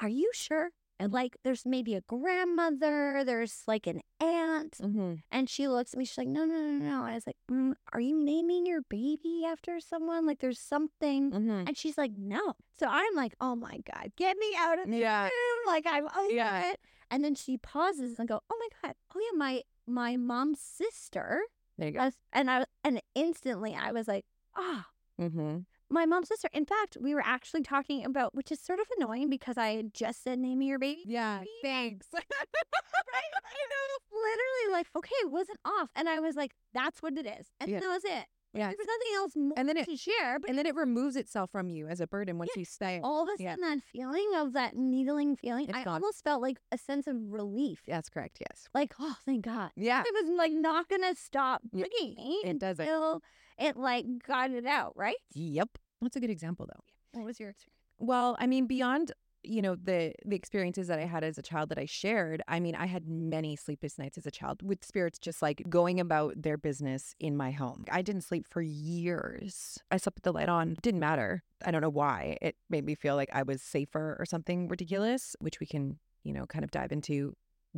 are 0.00 0.08
you 0.08 0.30
sure? 0.34 0.70
And 0.98 1.12
like, 1.12 1.36
there's 1.44 1.66
maybe 1.66 1.94
a 1.94 2.00
grandmother, 2.02 3.22
there's 3.24 3.62
like 3.66 3.86
an 3.86 4.00
aunt. 4.20 4.78
Mhm. 4.80 5.22
And 5.30 5.48
she 5.50 5.68
looks 5.68 5.92
at 5.92 5.98
me, 5.98 6.04
she's 6.06 6.16
like, 6.18 6.28
no, 6.28 6.44
no, 6.46 6.54
no, 6.54 6.72
no. 6.84 7.02
And 7.04 7.10
I 7.10 7.14
was 7.14 7.26
like, 7.26 7.36
mm, 7.50 7.74
are 7.92 8.00
you 8.00 8.16
naming 8.16 8.64
your 8.64 8.80
baby 8.88 9.42
after 9.46 9.78
someone? 9.80 10.26
Like, 10.26 10.38
there's 10.40 10.58
something. 10.60 11.30
Mhm. 11.32 11.68
And 11.68 11.76
she's 11.76 11.98
like, 11.98 12.12
no. 12.16 12.54
So 12.78 12.86
I'm 12.88 13.14
like, 13.14 13.34
oh 13.40 13.54
my 13.56 13.78
God, 13.92 14.12
get 14.16 14.38
me 14.38 14.54
out 14.56 14.78
of 14.78 14.88
Yeah. 14.88 15.24
room. 15.24 15.58
Like, 15.66 15.84
I'm 15.86 16.06
over 16.16 16.32
Yeah. 16.32 16.70
it. 16.72 16.80
And 17.10 17.22
then 17.22 17.34
she 17.34 17.58
pauses 17.58 18.18
and 18.18 18.26
go, 18.28 18.40
oh 18.50 18.58
my 18.58 18.68
God, 18.88 18.94
oh 19.14 19.20
yeah, 19.20 19.36
my, 19.36 19.62
my 19.86 20.16
mom's 20.16 20.60
sister. 20.60 21.42
There 21.76 21.88
you 21.88 21.94
go. 21.94 22.00
I 22.00 22.04
was- 22.06 22.16
and 22.32 22.50
I, 22.50 22.64
and 22.82 23.02
instantly 23.14 23.74
I 23.74 23.92
was 23.92 24.08
like, 24.08 24.24
ah, 24.56 24.86
Mm-hmm. 25.20 25.58
My 25.90 26.06
mom's 26.06 26.28
sister. 26.28 26.48
In 26.52 26.64
fact, 26.66 26.96
we 27.00 27.14
were 27.14 27.22
actually 27.24 27.62
talking 27.62 28.04
about, 28.04 28.34
which 28.34 28.50
is 28.50 28.60
sort 28.60 28.80
of 28.80 28.86
annoying 28.98 29.30
because 29.30 29.56
I 29.56 29.76
had 29.76 29.94
just 29.94 30.22
said 30.24 30.38
name 30.38 30.60
of 30.60 30.66
your 30.66 30.78
baby. 30.78 31.02
Yeah. 31.06 31.42
Thanks. 31.62 32.06
right? 32.14 32.22
I 32.32 33.62
know. 33.70 34.18
Literally, 34.18 34.72
like, 34.72 34.86
okay, 34.96 35.14
it 35.22 35.30
wasn't 35.30 35.58
off. 35.64 35.90
And 35.94 36.08
I 36.08 36.20
was 36.20 36.36
like, 36.36 36.52
that's 36.74 37.02
what 37.02 37.16
it 37.16 37.26
is. 37.26 37.46
And 37.60 37.70
Yeah. 37.70 37.80
that 37.80 37.88
was 37.88 38.04
it. 38.04 38.26
Yeah. 38.54 38.68
There 38.68 38.76
was 38.78 38.86
nothing 38.86 39.14
else 39.16 39.36
more 39.36 39.52
And 39.58 39.68
then 39.68 39.76
it- 39.76 39.84
to 39.86 39.96
share. 39.96 40.38
But 40.38 40.48
and 40.48 40.58
then 40.58 40.64
it 40.66 40.74
removes 40.74 41.14
itself 41.14 41.50
from 41.50 41.68
you 41.68 41.88
as 41.88 42.00
a 42.00 42.06
burden 42.06 42.38
once 42.38 42.50
you 42.56 42.64
say 42.64 42.96
it. 42.96 43.00
all 43.04 43.22
of 43.24 43.28
a 43.38 43.42
Yeah. 43.42 43.54
sudden, 43.54 43.68
that 43.78 43.82
feeling 43.84 44.30
of 44.36 44.54
that 44.54 44.74
needling 44.76 45.36
feeling, 45.36 45.68
It's 45.68 45.76
I 45.76 45.84
gone. 45.84 45.94
almost 45.94 46.24
felt 46.24 46.40
like 46.40 46.58
a 46.72 46.78
sense 46.78 47.06
of 47.06 47.16
relief. 47.30 47.82
That's 47.86 48.08
correct. 48.08 48.38
Yes. 48.40 48.68
Like, 48.74 48.94
oh, 48.98 49.16
thank 49.26 49.44
God. 49.44 49.72
Yeah. 49.76 50.02
It 50.06 50.14
was 50.24 50.30
like 50.36 50.52
not 50.52 50.88
going 50.88 51.02
to 51.02 51.14
stop 51.14 51.62
Yeah. 51.72 51.84
me 52.00 52.40
It 52.44 52.58
doesn't. 52.58 52.82
until 52.82 53.22
it 53.58 53.76
like 53.76 54.06
got 54.26 54.50
it 54.50 54.66
out, 54.66 54.92
right? 54.96 55.16
Yep. 55.34 55.78
That's 56.02 56.16
a 56.16 56.20
good 56.20 56.30
example, 56.30 56.66
though. 56.66 57.18
What 57.18 57.24
was 57.24 57.40
your 57.40 57.50
experience? 57.50 57.72
Well, 57.98 58.36
I 58.38 58.46
mean, 58.46 58.66
beyond 58.66 59.12
you 59.42 59.62
know 59.62 59.76
the 59.76 60.12
the 60.24 60.34
experiences 60.34 60.88
that 60.88 60.98
I 60.98 61.04
had 61.04 61.22
as 61.22 61.38
a 61.38 61.42
child 61.42 61.68
that 61.68 61.78
I 61.78 61.84
shared. 61.86 62.42
I 62.48 62.58
mean, 62.58 62.74
I 62.74 62.86
had 62.86 63.06
many 63.08 63.54
sleepless 63.54 63.96
nights 63.96 64.18
as 64.18 64.26
a 64.26 64.30
child 64.30 64.60
with 64.62 64.84
spirits 64.84 65.18
just 65.20 65.40
like 65.40 65.62
going 65.68 66.00
about 66.00 66.42
their 66.42 66.56
business 66.56 67.14
in 67.20 67.36
my 67.36 67.52
home. 67.52 67.84
I 67.90 68.02
didn't 68.02 68.22
sleep 68.22 68.46
for 68.50 68.60
years. 68.60 69.78
I 69.90 69.96
slept 69.98 70.16
with 70.16 70.24
the 70.24 70.32
light 70.32 70.48
on. 70.48 70.76
Didn't 70.82 71.00
matter. 71.00 71.42
I 71.64 71.70
don't 71.70 71.80
know 71.80 71.88
why. 71.88 72.36
It 72.42 72.56
made 72.68 72.84
me 72.84 72.94
feel 72.94 73.14
like 73.16 73.30
I 73.32 73.42
was 73.44 73.62
safer 73.62 74.16
or 74.18 74.24
something 74.26 74.68
ridiculous, 74.68 75.36
which 75.40 75.60
we 75.60 75.66
can 75.66 75.98
you 76.24 76.32
know 76.32 76.44
kind 76.46 76.64
of 76.64 76.70
dive 76.70 76.90
into 76.92 77.34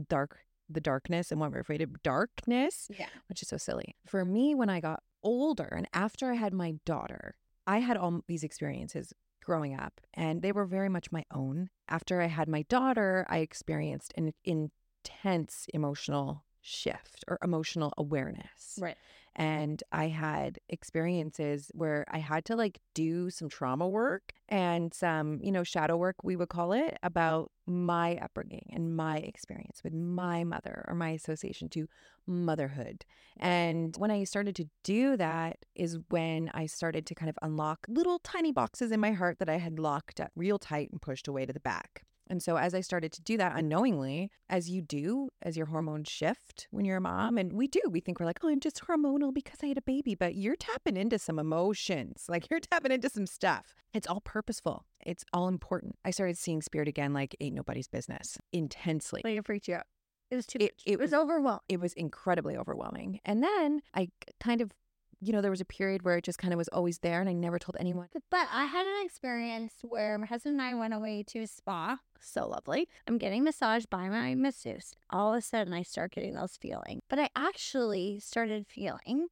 dark 0.09 0.39
the 0.71 0.81
darkness 0.81 1.31
and 1.33 1.41
why 1.41 1.49
we're 1.49 1.61
afraid 1.61 1.81
of 1.81 2.03
darkness 2.03 2.89
Yeah. 2.99 3.07
which 3.29 3.41
is 3.43 3.49
so 3.49 3.57
silly. 3.57 3.95
For 4.07 4.25
me, 4.25 4.55
when 4.55 4.69
I 4.69 4.81
got 4.81 5.03
older 5.23 5.69
and 5.77 5.89
after 5.93 6.31
I 6.31 6.35
had 6.35 6.53
my 6.53 6.77
daughter, 6.85 7.37
I 7.67 7.79
had 7.79 7.97
all 7.97 8.23
these 8.27 8.45
experiences 8.45 9.13
growing 9.45 9.75
up 9.75 10.01
and 10.15 10.43
they 10.43 10.53
were 10.53 10.67
very 10.67 10.89
much 10.89 11.13
my 11.13 11.25
own. 11.33 11.71
After 11.89 12.21
I 12.21 12.27
had 12.27 12.49
my 12.49 12.63
daughter, 12.63 13.27
I 13.29 13.39
experienced 13.39 14.13
an 14.17 14.33
intense 14.45 15.67
emotional 15.73 16.45
shift 16.61 17.25
or 17.29 17.39
emotional 17.43 17.93
awareness. 17.97 18.79
Right. 18.81 18.97
And 19.37 19.83
I 19.93 20.09
had 20.09 20.59
experiences 20.69 21.71
where 21.75 22.05
I 22.11 22.19
had 22.19 22.45
to 22.47 22.57
like 22.57 22.81
do 22.95 23.31
some 23.31 23.49
trauma 23.49 23.89
work 23.89 24.33
and 24.49 24.93
some, 24.93 25.41
you 25.43 25.53
know, 25.53 25.63
shadow 25.63 25.97
work, 25.97 26.17
we 26.23 26.37
would 26.37 26.49
call 26.49 26.73
it, 26.73 26.99
about 27.03 27.51
my 27.67 28.17
upbringing 28.17 28.71
and 28.73 28.97
my 28.97 29.19
experience 29.19 29.83
with 29.85 29.93
my 29.93 30.43
mother 30.43 30.85
or 30.89 30.95
my 30.95 31.11
association 31.11 31.69
to 31.69 31.89
motherhood. 32.27 33.05
And 33.39 33.95
when 33.97 34.11
I 34.11 34.25
started 34.25 34.57
to 34.57 34.69
do 34.83 35.17
that, 35.17 35.65
is 35.75 35.99
when 36.09 36.51
I 36.55 36.67
started 36.67 37.07
to 37.07 37.15
kind 37.15 37.31
of 37.31 37.39
unlock 37.43 37.87
little 37.89 38.19
tiny 38.21 38.53
boxes 38.53 38.91
in 38.91 39.01
my 39.01 39.13
heart 39.13 39.39
that 39.39 39.49
I 39.49 39.59
had 39.59 39.79
locked 39.79 40.21
up 40.21 40.33
real 40.35 40.59
tight 40.59 40.91
and 40.91 41.01
pushed 41.01 41.29
away 41.29 41.47
to 41.47 41.53
the 41.53 41.61
back. 41.61 42.05
And 42.31 42.43
so 42.43 42.57
as 42.57 42.75
I 42.75 42.81
started 42.81 43.13
to 43.13 43.23
do 43.23 43.37
that 43.39 43.57
unknowingly, 43.57 44.31
as 44.49 44.69
you 44.69 44.83
do, 44.83 45.29
as 45.43 45.57
your 45.57 45.67
hormones 45.67 46.09
shift 46.09 46.69
when 46.71 46.85
you're 46.85 46.99
a 46.99 47.01
mom, 47.01 47.39
and 47.39 47.53
we 47.53 47.67
do, 47.67 47.81
we 47.91 48.01
think 48.01 48.21
we're 48.21 48.27
like, 48.27 48.39
oh, 48.43 48.49
I'm 48.49 48.61
just 48.61 48.83
hormonal 48.87 49.33
because 49.33 49.59
I 49.63 49.67
had 49.67 49.79
a 49.79 49.83
baby, 49.83 50.15
but 50.15 50.35
you're 50.35 50.57
tapping 50.57 50.97
into 50.97 51.19
some 51.19 51.39
emotions. 51.39 52.25
Like 52.29 52.51
you're 52.51 52.61
tapping 52.61 52.93
into 52.93 53.09
some 53.09 53.27
stuff. 53.27 53.75
It's 53.95 54.07
all 54.07 54.21
purposeful. 54.21 54.85
It's 55.05 55.25
all 55.33 55.49
important. 55.49 55.97
I 56.05 56.11
started 56.11 56.37
seeing 56.39 56.61
spirit 56.63 56.89
again 56.89 57.13
like 57.13 57.35
ain't 57.41 57.55
nobody's 57.55 57.89
business 57.89 58.39
intensely. 58.53 59.23
Like 59.25 59.37
it 59.39 59.47
freaked 59.47 59.69
you 59.69 59.77
out. 59.77 59.85
It 60.31 60.37
was 60.37 60.47
too 60.47 60.59
It- 60.61 60.63
much. 60.65 60.83
it 60.87 60.93
It, 60.93 60.99
was 60.99 61.13
was- 61.13 61.21
overwhelming. 61.21 61.61
It 61.69 61.81
was 61.81 61.93
incredibly 61.95 62.57
overwhelming. 62.57 63.21
And 63.25 63.43
then 63.43 63.81
I 63.95 64.09
kind 64.41 64.61
of, 64.61 64.73
you 65.21 65.33
know, 65.33 65.41
there 65.41 65.51
was 65.51 65.61
a 65.61 65.65
period 65.65 66.05
where 66.05 66.17
it 66.17 66.25
just 66.25 66.39
kind 66.39 66.53
of 66.53 66.59
was 66.59 66.69
always 66.69 66.99
there 66.99 67.21
and 67.21 67.29
I 67.29 67.33
never 67.33 67.59
told 67.59 67.77
anyone. 67.79 68.09
But, 68.31 68.49
I 68.53 68.65
had 68.67 68.87
an 68.87 69.05
experience 69.05 69.75
where 69.83 70.17
my 70.19 70.27
husband 70.27 70.61
and 70.61 70.63
I 70.63 70.75
went 70.75 70.95
away 70.95 71.25
to 71.29 71.41
a 71.41 71.47
spa. 71.47 71.99
So 72.21 72.47
lovely. 72.47 72.89
I'm 73.07 73.19
getting 73.19 73.45
massaged 73.45 73.91
by 73.91 74.09
my 74.09 74.35
masseuse. 74.35 74.95
All 75.11 75.33
of 75.33 75.39
a 75.39 75.43
sudden, 75.43 75.73
I 75.73 75.83
start 75.83 76.13
getting 76.13 76.35
those 76.35 76.57
feelings. 76.57 77.01
But 77.09 77.19
I 77.19 77.31
actually 77.35 78.21
started 78.21 78.67
feeling 78.69 79.29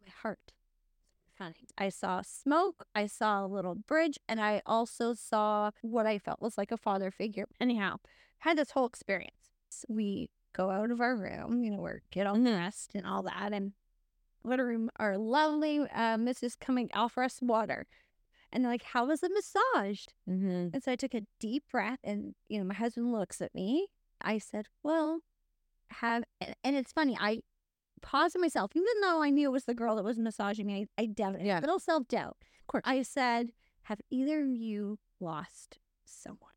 my 0.00 0.12
heart. 0.22 0.52
I 1.76 1.88
saw 1.88 2.22
smoke. 2.22 2.86
I 2.94 3.06
saw 3.06 3.44
a 3.44 3.48
little 3.48 3.74
bridge, 3.74 4.18
and 4.28 4.40
I 4.40 4.62
also 4.64 5.14
saw 5.14 5.72
what 5.82 6.06
I 6.06 6.18
felt 6.18 6.40
was 6.40 6.56
like 6.56 6.70
a 6.70 6.76
father 6.76 7.10
figure. 7.10 7.46
Anyhow, 7.60 7.96
had 8.38 8.56
this 8.56 8.70
whole 8.70 8.86
experience. 8.86 9.32
We 9.88 10.30
go 10.54 10.70
out 10.70 10.90
of 10.90 11.00
our 11.00 11.16
room, 11.16 11.64
you 11.64 11.70
know, 11.70 11.80
we're 11.80 12.00
get 12.10 12.26
on 12.26 12.44
rest 12.44 12.92
and 12.94 13.04
all 13.04 13.24
that, 13.24 13.52
and 13.52 13.72
room. 14.44 14.90
Our 14.98 15.16
lovely 15.18 15.80
uh, 15.80 16.16
Mrs. 16.16 16.58
coming 16.58 16.90
offer 16.94 17.22
us 17.22 17.40
water. 17.42 17.86
And 18.52 18.64
they're 18.64 18.70
like, 18.70 18.84
how 18.84 19.06
was 19.06 19.20
the 19.20 19.30
massaged? 19.30 20.12
Mm-hmm. 20.30 20.68
And 20.72 20.82
so 20.82 20.92
I 20.92 20.96
took 20.96 21.14
a 21.14 21.26
deep 21.40 21.64
breath 21.70 21.98
and, 22.04 22.34
you 22.48 22.58
know, 22.58 22.64
my 22.64 22.74
husband 22.74 23.10
looks 23.10 23.40
at 23.40 23.54
me. 23.54 23.88
I 24.20 24.38
said, 24.38 24.66
well, 24.84 25.20
have, 25.88 26.22
and, 26.40 26.76
it's 26.76 26.92
funny. 26.92 27.16
I 27.20 27.40
paused 28.00 28.38
myself, 28.38 28.70
even 28.76 29.00
though 29.02 29.22
I 29.22 29.30
knew 29.30 29.48
it 29.48 29.52
was 29.52 29.64
the 29.64 29.74
girl 29.74 29.96
that 29.96 30.04
was 30.04 30.18
massaging 30.18 30.66
me. 30.66 30.86
I, 30.96 31.02
I 31.02 31.06
doubted 31.06 31.40
it. 31.40 31.46
Yeah. 31.46 31.58
Little 31.58 31.80
self 31.80 32.06
doubt. 32.06 32.36
Of 32.60 32.66
course. 32.68 32.82
I 32.86 33.02
said, 33.02 33.50
have 33.84 34.00
either 34.10 34.42
of 34.42 34.50
you 34.50 34.98
lost 35.20 35.78
someone 36.04 36.52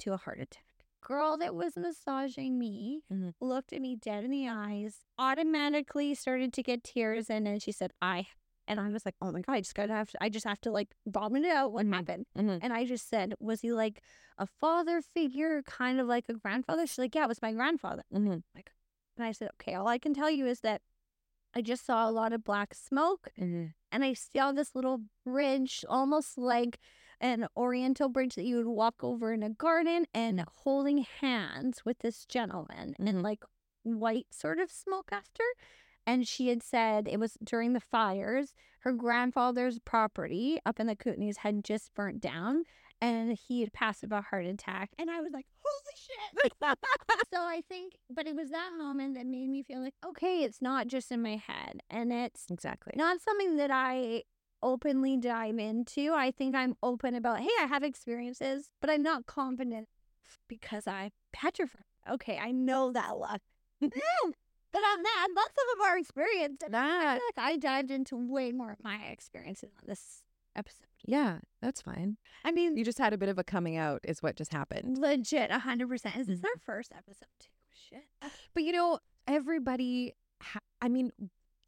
to 0.00 0.12
a 0.12 0.16
heart 0.16 0.40
attack? 0.40 0.64
Girl 1.00 1.36
that 1.38 1.54
was 1.54 1.76
massaging 1.76 2.58
me 2.58 3.02
Mhm. 3.10 3.34
looked 3.40 3.72
at 3.72 3.80
me 3.80 3.96
dead 3.96 4.24
in 4.24 4.30
the 4.30 4.48
eyes, 4.48 5.04
automatically 5.18 6.14
started 6.14 6.52
to 6.54 6.62
get 6.62 6.82
tears 6.84 7.30
in, 7.30 7.46
and 7.46 7.62
she 7.62 7.72
said, 7.72 7.92
I. 8.02 8.26
And 8.66 8.78
I 8.78 8.88
was 8.90 9.06
like, 9.06 9.14
oh 9.22 9.32
my 9.32 9.40
God, 9.40 9.54
I 9.54 9.60
just 9.60 9.74
gotta 9.74 9.94
have 9.94 10.10
to, 10.10 10.22
I 10.22 10.28
just 10.28 10.44
have 10.44 10.60
to 10.62 10.70
like 10.70 10.94
vomit 11.06 11.44
it 11.44 11.50
out 11.52 11.72
what 11.72 11.86
happened. 11.86 12.26
Mhm. 12.36 12.58
And 12.60 12.72
I 12.72 12.84
just 12.84 13.08
said, 13.08 13.34
was 13.40 13.62
he 13.62 13.72
like 13.72 14.02
a 14.36 14.46
father 14.46 15.00
figure, 15.00 15.62
kind 15.62 15.98
of 16.00 16.06
like 16.06 16.26
a 16.28 16.34
grandfather? 16.34 16.86
She's 16.86 16.98
like, 16.98 17.14
yeah, 17.14 17.24
it 17.24 17.28
was 17.28 17.40
my 17.40 17.52
grandfather. 17.52 18.02
Mm-hmm. 18.12 18.40
And 19.16 19.26
I 19.26 19.32
said, 19.32 19.48
okay, 19.54 19.74
all 19.74 19.88
I 19.88 19.98
can 19.98 20.12
tell 20.12 20.30
you 20.30 20.46
is 20.46 20.60
that 20.60 20.82
I 21.54 21.62
just 21.62 21.86
saw 21.86 22.08
a 22.08 22.12
lot 22.12 22.34
of 22.34 22.44
black 22.44 22.74
smoke 22.74 23.30
Mm-hmm. 23.38 23.66
and 23.90 24.04
I 24.04 24.12
saw 24.12 24.52
this 24.52 24.74
little 24.74 25.00
bridge, 25.24 25.82
almost 25.88 26.36
like 26.36 26.78
an 27.20 27.46
oriental 27.56 28.08
bridge 28.08 28.34
that 28.34 28.44
you 28.44 28.56
would 28.56 28.66
walk 28.66 28.96
over 29.02 29.32
in 29.32 29.42
a 29.42 29.50
garden 29.50 30.06
and 30.14 30.44
holding 30.62 30.98
hands 31.20 31.84
with 31.84 31.98
this 32.00 32.24
gentleman 32.24 32.90
mm-hmm. 32.90 33.06
and 33.06 33.22
like 33.22 33.44
white 33.82 34.26
sort 34.30 34.58
of 34.58 34.70
smoke 34.70 35.08
after. 35.12 35.44
And 36.06 36.26
she 36.26 36.48
had 36.48 36.62
said 36.62 37.06
it 37.06 37.20
was 37.20 37.36
during 37.44 37.74
the 37.74 37.80
fires. 37.80 38.54
Her 38.80 38.92
grandfather's 38.92 39.78
property 39.78 40.58
up 40.64 40.80
in 40.80 40.86
the 40.86 40.96
Kootenays 40.96 41.38
had 41.38 41.64
just 41.64 41.92
burnt 41.94 42.20
down 42.20 42.64
and 43.00 43.36
he 43.36 43.60
had 43.60 43.72
passed 43.72 44.02
of 44.02 44.12
a 44.12 44.22
heart 44.22 44.46
attack. 44.46 44.90
And 44.98 45.10
I 45.10 45.20
was 45.20 45.32
like, 45.32 45.46
holy 45.60 45.94
shit. 45.96 46.52
so 47.32 47.40
I 47.40 47.62
think, 47.68 47.94
but 48.10 48.26
it 48.26 48.34
was 48.34 48.50
that 48.50 48.72
moment 48.76 49.14
that 49.14 49.26
made 49.26 49.48
me 49.48 49.62
feel 49.62 49.82
like, 49.82 49.94
okay, 50.04 50.42
it's 50.42 50.62
not 50.62 50.88
just 50.88 51.12
in 51.12 51.22
my 51.22 51.36
head. 51.36 51.80
And 51.90 52.12
it's 52.12 52.46
Exactly. 52.50 52.94
not 52.96 53.20
something 53.20 53.56
that 53.56 53.70
I 53.70 54.24
openly 54.62 55.16
dive 55.16 55.58
into. 55.58 56.12
I 56.12 56.30
think 56.30 56.54
I'm 56.54 56.74
open 56.82 57.14
about, 57.14 57.40
hey, 57.40 57.48
I 57.60 57.66
have 57.66 57.82
experiences, 57.82 58.70
but 58.80 58.90
I'm 58.90 59.02
not 59.02 59.26
confident 59.26 59.88
because 60.48 60.86
I'm 60.86 61.10
petrified. 61.32 61.82
Okay, 62.10 62.38
I 62.38 62.50
know 62.52 62.92
that 62.92 63.18
luck. 63.18 63.40
but 63.80 63.90
on 63.90 65.02
that, 65.02 65.28
lots 65.36 65.50
of 65.50 65.78
them 65.78 65.86
are 65.86 65.98
experienced. 65.98 66.62
And 66.62 66.76
I 66.76 67.14
like 67.14 67.20
I 67.36 67.56
dived 67.56 67.90
into 67.90 68.16
way 68.16 68.52
more 68.52 68.72
of 68.72 68.82
my 68.82 68.96
experiences 69.10 69.70
on 69.80 69.84
this 69.86 70.22
episode. 70.56 70.86
yeah, 71.06 71.38
that's 71.62 71.80
fine. 71.82 72.16
I 72.44 72.50
mean, 72.50 72.76
You 72.76 72.84
just 72.84 72.98
had 72.98 73.12
a 73.12 73.18
bit 73.18 73.28
of 73.28 73.38
a 73.38 73.44
coming 73.44 73.76
out, 73.76 74.00
is 74.04 74.22
what 74.22 74.36
just 74.36 74.52
happened. 74.52 74.98
legit, 74.98 75.50
100%. 75.50 76.16
Is 76.18 76.26
this 76.26 76.40
Mhm. 76.40 76.44
our 76.44 76.58
first 76.60 76.92
episode 76.96 77.28
too? 77.38 77.50
Shit. 77.72 78.04
But 78.54 78.64
you 78.64 78.72
know, 78.72 78.98
everybody, 79.26 80.14
ha- 80.42 80.58
I 80.82 80.88
mean, 80.88 81.12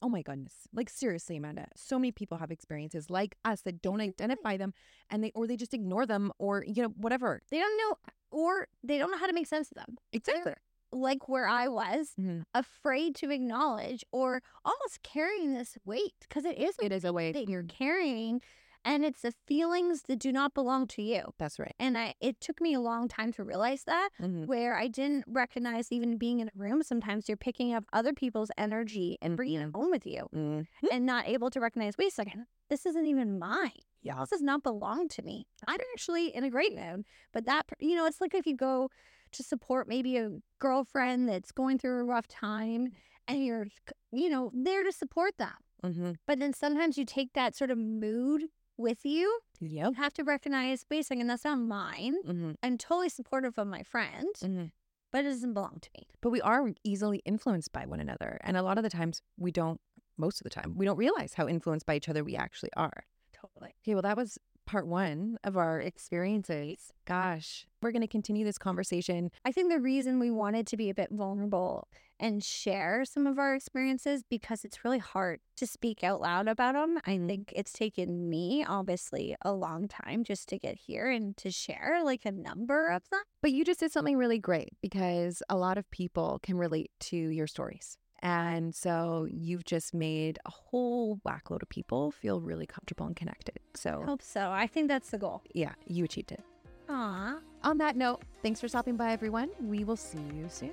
oh 0.02 0.08
my 0.08 0.22
goodness. 0.22 0.54
Like, 0.72 0.88
seriously, 0.88 1.36
Amanda, 1.36 1.66
so 1.76 1.98
many 1.98 2.12
people 2.12 2.38
have 2.38 2.50
experiences 2.50 3.10
like 3.10 3.36
us 3.44 3.60
that 3.62 3.82
don't 3.82 4.00
identify 4.00 4.56
them 4.56 4.72
and 5.10 5.22
they, 5.22 5.30
or 5.34 5.46
they 5.46 5.56
just 5.56 5.74
ignore 5.74 6.06
them 6.06 6.32
or, 6.38 6.64
you 6.66 6.82
know, 6.82 6.88
whatever. 6.96 7.42
They 7.50 7.58
don't 7.58 7.76
know, 7.76 7.96
or 8.30 8.68
they 8.82 8.98
don't 8.98 9.10
know 9.10 9.18
how 9.18 9.26
to 9.26 9.32
make 9.32 9.46
sense 9.46 9.70
of 9.70 9.76
them. 9.76 9.98
Exactly. 10.12 10.54
Like 10.92 11.28
where 11.28 11.46
I 11.46 11.68
was, 11.68 12.12
Mhm. 12.18 12.44
afraid 12.54 13.14
to 13.16 13.30
acknowledge 13.30 14.04
or 14.10 14.42
almost 14.64 15.02
carrying 15.02 15.54
this 15.54 15.78
weight 15.84 16.14
because 16.28 16.44
it 16.44 16.58
is 16.58 16.76
a 16.80 16.84
It 16.86 16.92
is 16.92 17.04
a 17.04 17.12
way. 17.12 17.30
that 17.32 17.48
you're 17.48 17.62
carrying 17.62 18.40
and 18.84 19.04
it's 19.04 19.22
the 19.22 19.32
feelings 19.46 20.02
that 20.08 20.18
do 20.18 20.32
not 20.32 20.54
belong 20.54 20.86
to 20.86 21.02
you 21.02 21.32
That's 21.38 21.58
right. 21.58 21.74
and 21.78 21.96
i 21.98 22.14
it 22.20 22.40
took 22.40 22.60
me 22.60 22.74
a 22.74 22.80
long 22.80 23.08
time 23.08 23.32
to 23.34 23.44
realize 23.44 23.84
that 23.84 24.10
Mhm. 24.20 24.46
where 24.46 24.74
i 24.76 24.88
didn't 24.88 25.24
recognize 25.26 25.92
even 25.92 26.16
being 26.16 26.40
in 26.40 26.48
a 26.48 26.52
room 26.54 26.82
sometimes 26.82 27.28
you're 27.28 27.36
picking 27.36 27.72
up 27.74 27.84
other 27.92 28.12
people's 28.12 28.50
energy 28.56 29.18
and 29.20 29.36
bringing 29.36 29.60
it 29.60 29.70
home 29.74 29.90
with 29.90 30.06
you 30.06 30.28
Mhm. 30.34 30.66
and 30.90 31.04
not 31.06 31.28
able 31.28 31.50
to 31.50 31.60
recognize 31.60 31.98
wait 31.98 32.08
a 32.08 32.10
second 32.14 32.46
this 32.68 32.86
isn't 32.86 33.06
even 33.06 33.38
mine 33.38 33.72
Yeah. 34.02 34.20
this 34.20 34.30
does 34.30 34.42
not 34.42 34.62
belong 34.62 35.08
to 35.08 35.22
me 35.22 35.46
i'm 35.66 35.80
actually 35.92 36.34
in 36.34 36.44
a 36.44 36.50
great 36.50 36.74
mood 36.74 37.04
but 37.32 37.44
that 37.44 37.66
you 37.80 37.94
know 37.96 38.06
it's 38.06 38.20
like 38.20 38.34
if 38.34 38.46
you 38.46 38.56
go 38.56 38.90
to 39.32 39.42
support 39.42 39.86
maybe 39.88 40.16
a 40.16 40.30
girlfriend 40.58 41.28
that's 41.28 41.52
going 41.52 41.78
through 41.78 42.00
a 42.00 42.04
rough 42.04 42.26
time 42.26 42.92
and 43.28 43.44
you're 43.44 43.66
you 44.10 44.28
know 44.30 44.50
there 44.54 44.82
to 44.84 44.92
support 44.92 45.36
them 45.38 45.54
Mhm. 45.84 46.16
but 46.26 46.38
then 46.38 46.52
sometimes 46.52 46.98
you 46.98 47.04
take 47.04 47.32
that 47.34 47.54
sort 47.54 47.70
of 47.70 47.78
mood 47.78 48.44
with 48.80 49.04
you. 49.04 49.40
Yep. 49.60 49.86
You 49.88 49.92
have 50.02 50.12
to 50.14 50.24
recognize, 50.24 50.84
wait 50.90 51.00
a 51.00 51.04
second, 51.04 51.26
that's 51.26 51.44
not 51.44 51.56
mine. 51.58 52.16
Mhm. 52.24 52.56
I'm 52.62 52.78
totally 52.78 53.08
supportive 53.08 53.58
of 53.58 53.66
my 53.66 53.82
friend, 53.82 54.28
Mhm. 54.40 54.72
but 55.10 55.24
it 55.24 55.28
doesn't 55.28 55.54
belong 55.54 55.78
to 55.80 55.90
me. 55.96 56.06
But 56.20 56.30
we 56.30 56.40
are 56.40 56.72
easily 56.84 57.18
influenced 57.24 57.72
by 57.72 57.86
one 57.86 58.00
another. 58.00 58.38
And 58.42 58.56
a 58.56 58.62
lot 58.62 58.78
of 58.78 58.84
the 58.84 58.90
times 58.90 59.22
we 59.38 59.52
don't, 59.52 59.80
most 60.16 60.40
of 60.40 60.44
the 60.44 60.50
time, 60.50 60.74
we 60.76 60.84
don't 60.86 60.96
realize 60.96 61.34
how 61.34 61.46
influenced 61.48 61.86
by 61.86 61.96
each 61.96 62.08
other 62.08 62.24
we 62.24 62.36
actually 62.36 62.70
are. 62.76 63.04
Totally. 63.32 63.74
Okay, 63.82 63.94
well, 63.94 64.02
that 64.02 64.16
was 64.16 64.38
part 64.66 64.86
one 64.86 65.36
of 65.42 65.56
our 65.56 65.80
experiences. 65.80 66.92
Gosh, 67.06 67.66
we're 67.82 67.90
going 67.92 68.02
to 68.02 68.08
continue 68.08 68.44
this 68.44 68.58
conversation. 68.58 69.30
I 69.44 69.50
think 69.52 69.70
the 69.70 69.80
reason 69.80 70.18
we 70.20 70.30
wanted 70.30 70.66
to 70.68 70.76
be 70.76 70.90
a 70.90 70.94
bit 70.94 71.10
vulnerable 71.10 71.88
and 72.20 72.44
share 72.44 73.04
some 73.04 73.26
of 73.26 73.38
our 73.38 73.54
experiences 73.54 74.22
because 74.28 74.64
it's 74.64 74.84
really 74.84 74.98
hard 74.98 75.40
to 75.56 75.66
speak 75.66 76.04
out 76.04 76.20
loud 76.20 76.46
about 76.46 76.74
them. 76.74 76.98
I 77.06 77.12
mm-hmm. 77.12 77.26
think 77.26 77.52
it's 77.56 77.72
taken 77.72 78.28
me 78.28 78.64
obviously 78.66 79.34
a 79.42 79.52
long 79.52 79.88
time 79.88 80.22
just 80.22 80.48
to 80.50 80.58
get 80.58 80.76
here 80.76 81.10
and 81.10 81.36
to 81.38 81.50
share 81.50 82.02
like 82.04 82.24
a 82.24 82.30
number 82.30 82.88
of 82.88 83.08
them. 83.10 83.22
But 83.42 83.52
you 83.52 83.64
just 83.64 83.80
did 83.80 83.90
something 83.90 84.16
really 84.16 84.38
great 84.38 84.74
because 84.82 85.42
a 85.48 85.56
lot 85.56 85.78
of 85.78 85.90
people 85.90 86.38
can 86.42 86.56
relate 86.56 86.90
to 87.00 87.16
your 87.16 87.46
stories. 87.46 87.96
And 88.22 88.74
so 88.74 89.26
you've 89.30 89.64
just 89.64 89.94
made 89.94 90.38
a 90.44 90.50
whole 90.50 91.18
whackload 91.26 91.62
of 91.62 91.70
people 91.70 92.10
feel 92.10 92.42
really 92.42 92.66
comfortable 92.66 93.06
and 93.06 93.16
connected. 93.16 93.58
So 93.74 94.02
I 94.02 94.06
hope 94.06 94.22
so. 94.22 94.50
I 94.50 94.66
think 94.66 94.88
that's 94.88 95.10
the 95.10 95.18
goal. 95.18 95.42
yeah, 95.54 95.72
you 95.86 96.04
achieved 96.04 96.32
it. 96.32 96.42
Aw. 96.90 97.38
On 97.62 97.78
that 97.78 97.96
note, 97.96 98.22
thanks 98.42 98.60
for 98.60 98.68
stopping 98.68 98.96
by, 98.96 99.12
everyone. 99.12 99.48
We 99.60 99.84
will 99.84 99.96
see 99.96 100.18
you 100.34 100.46
soon. 100.48 100.72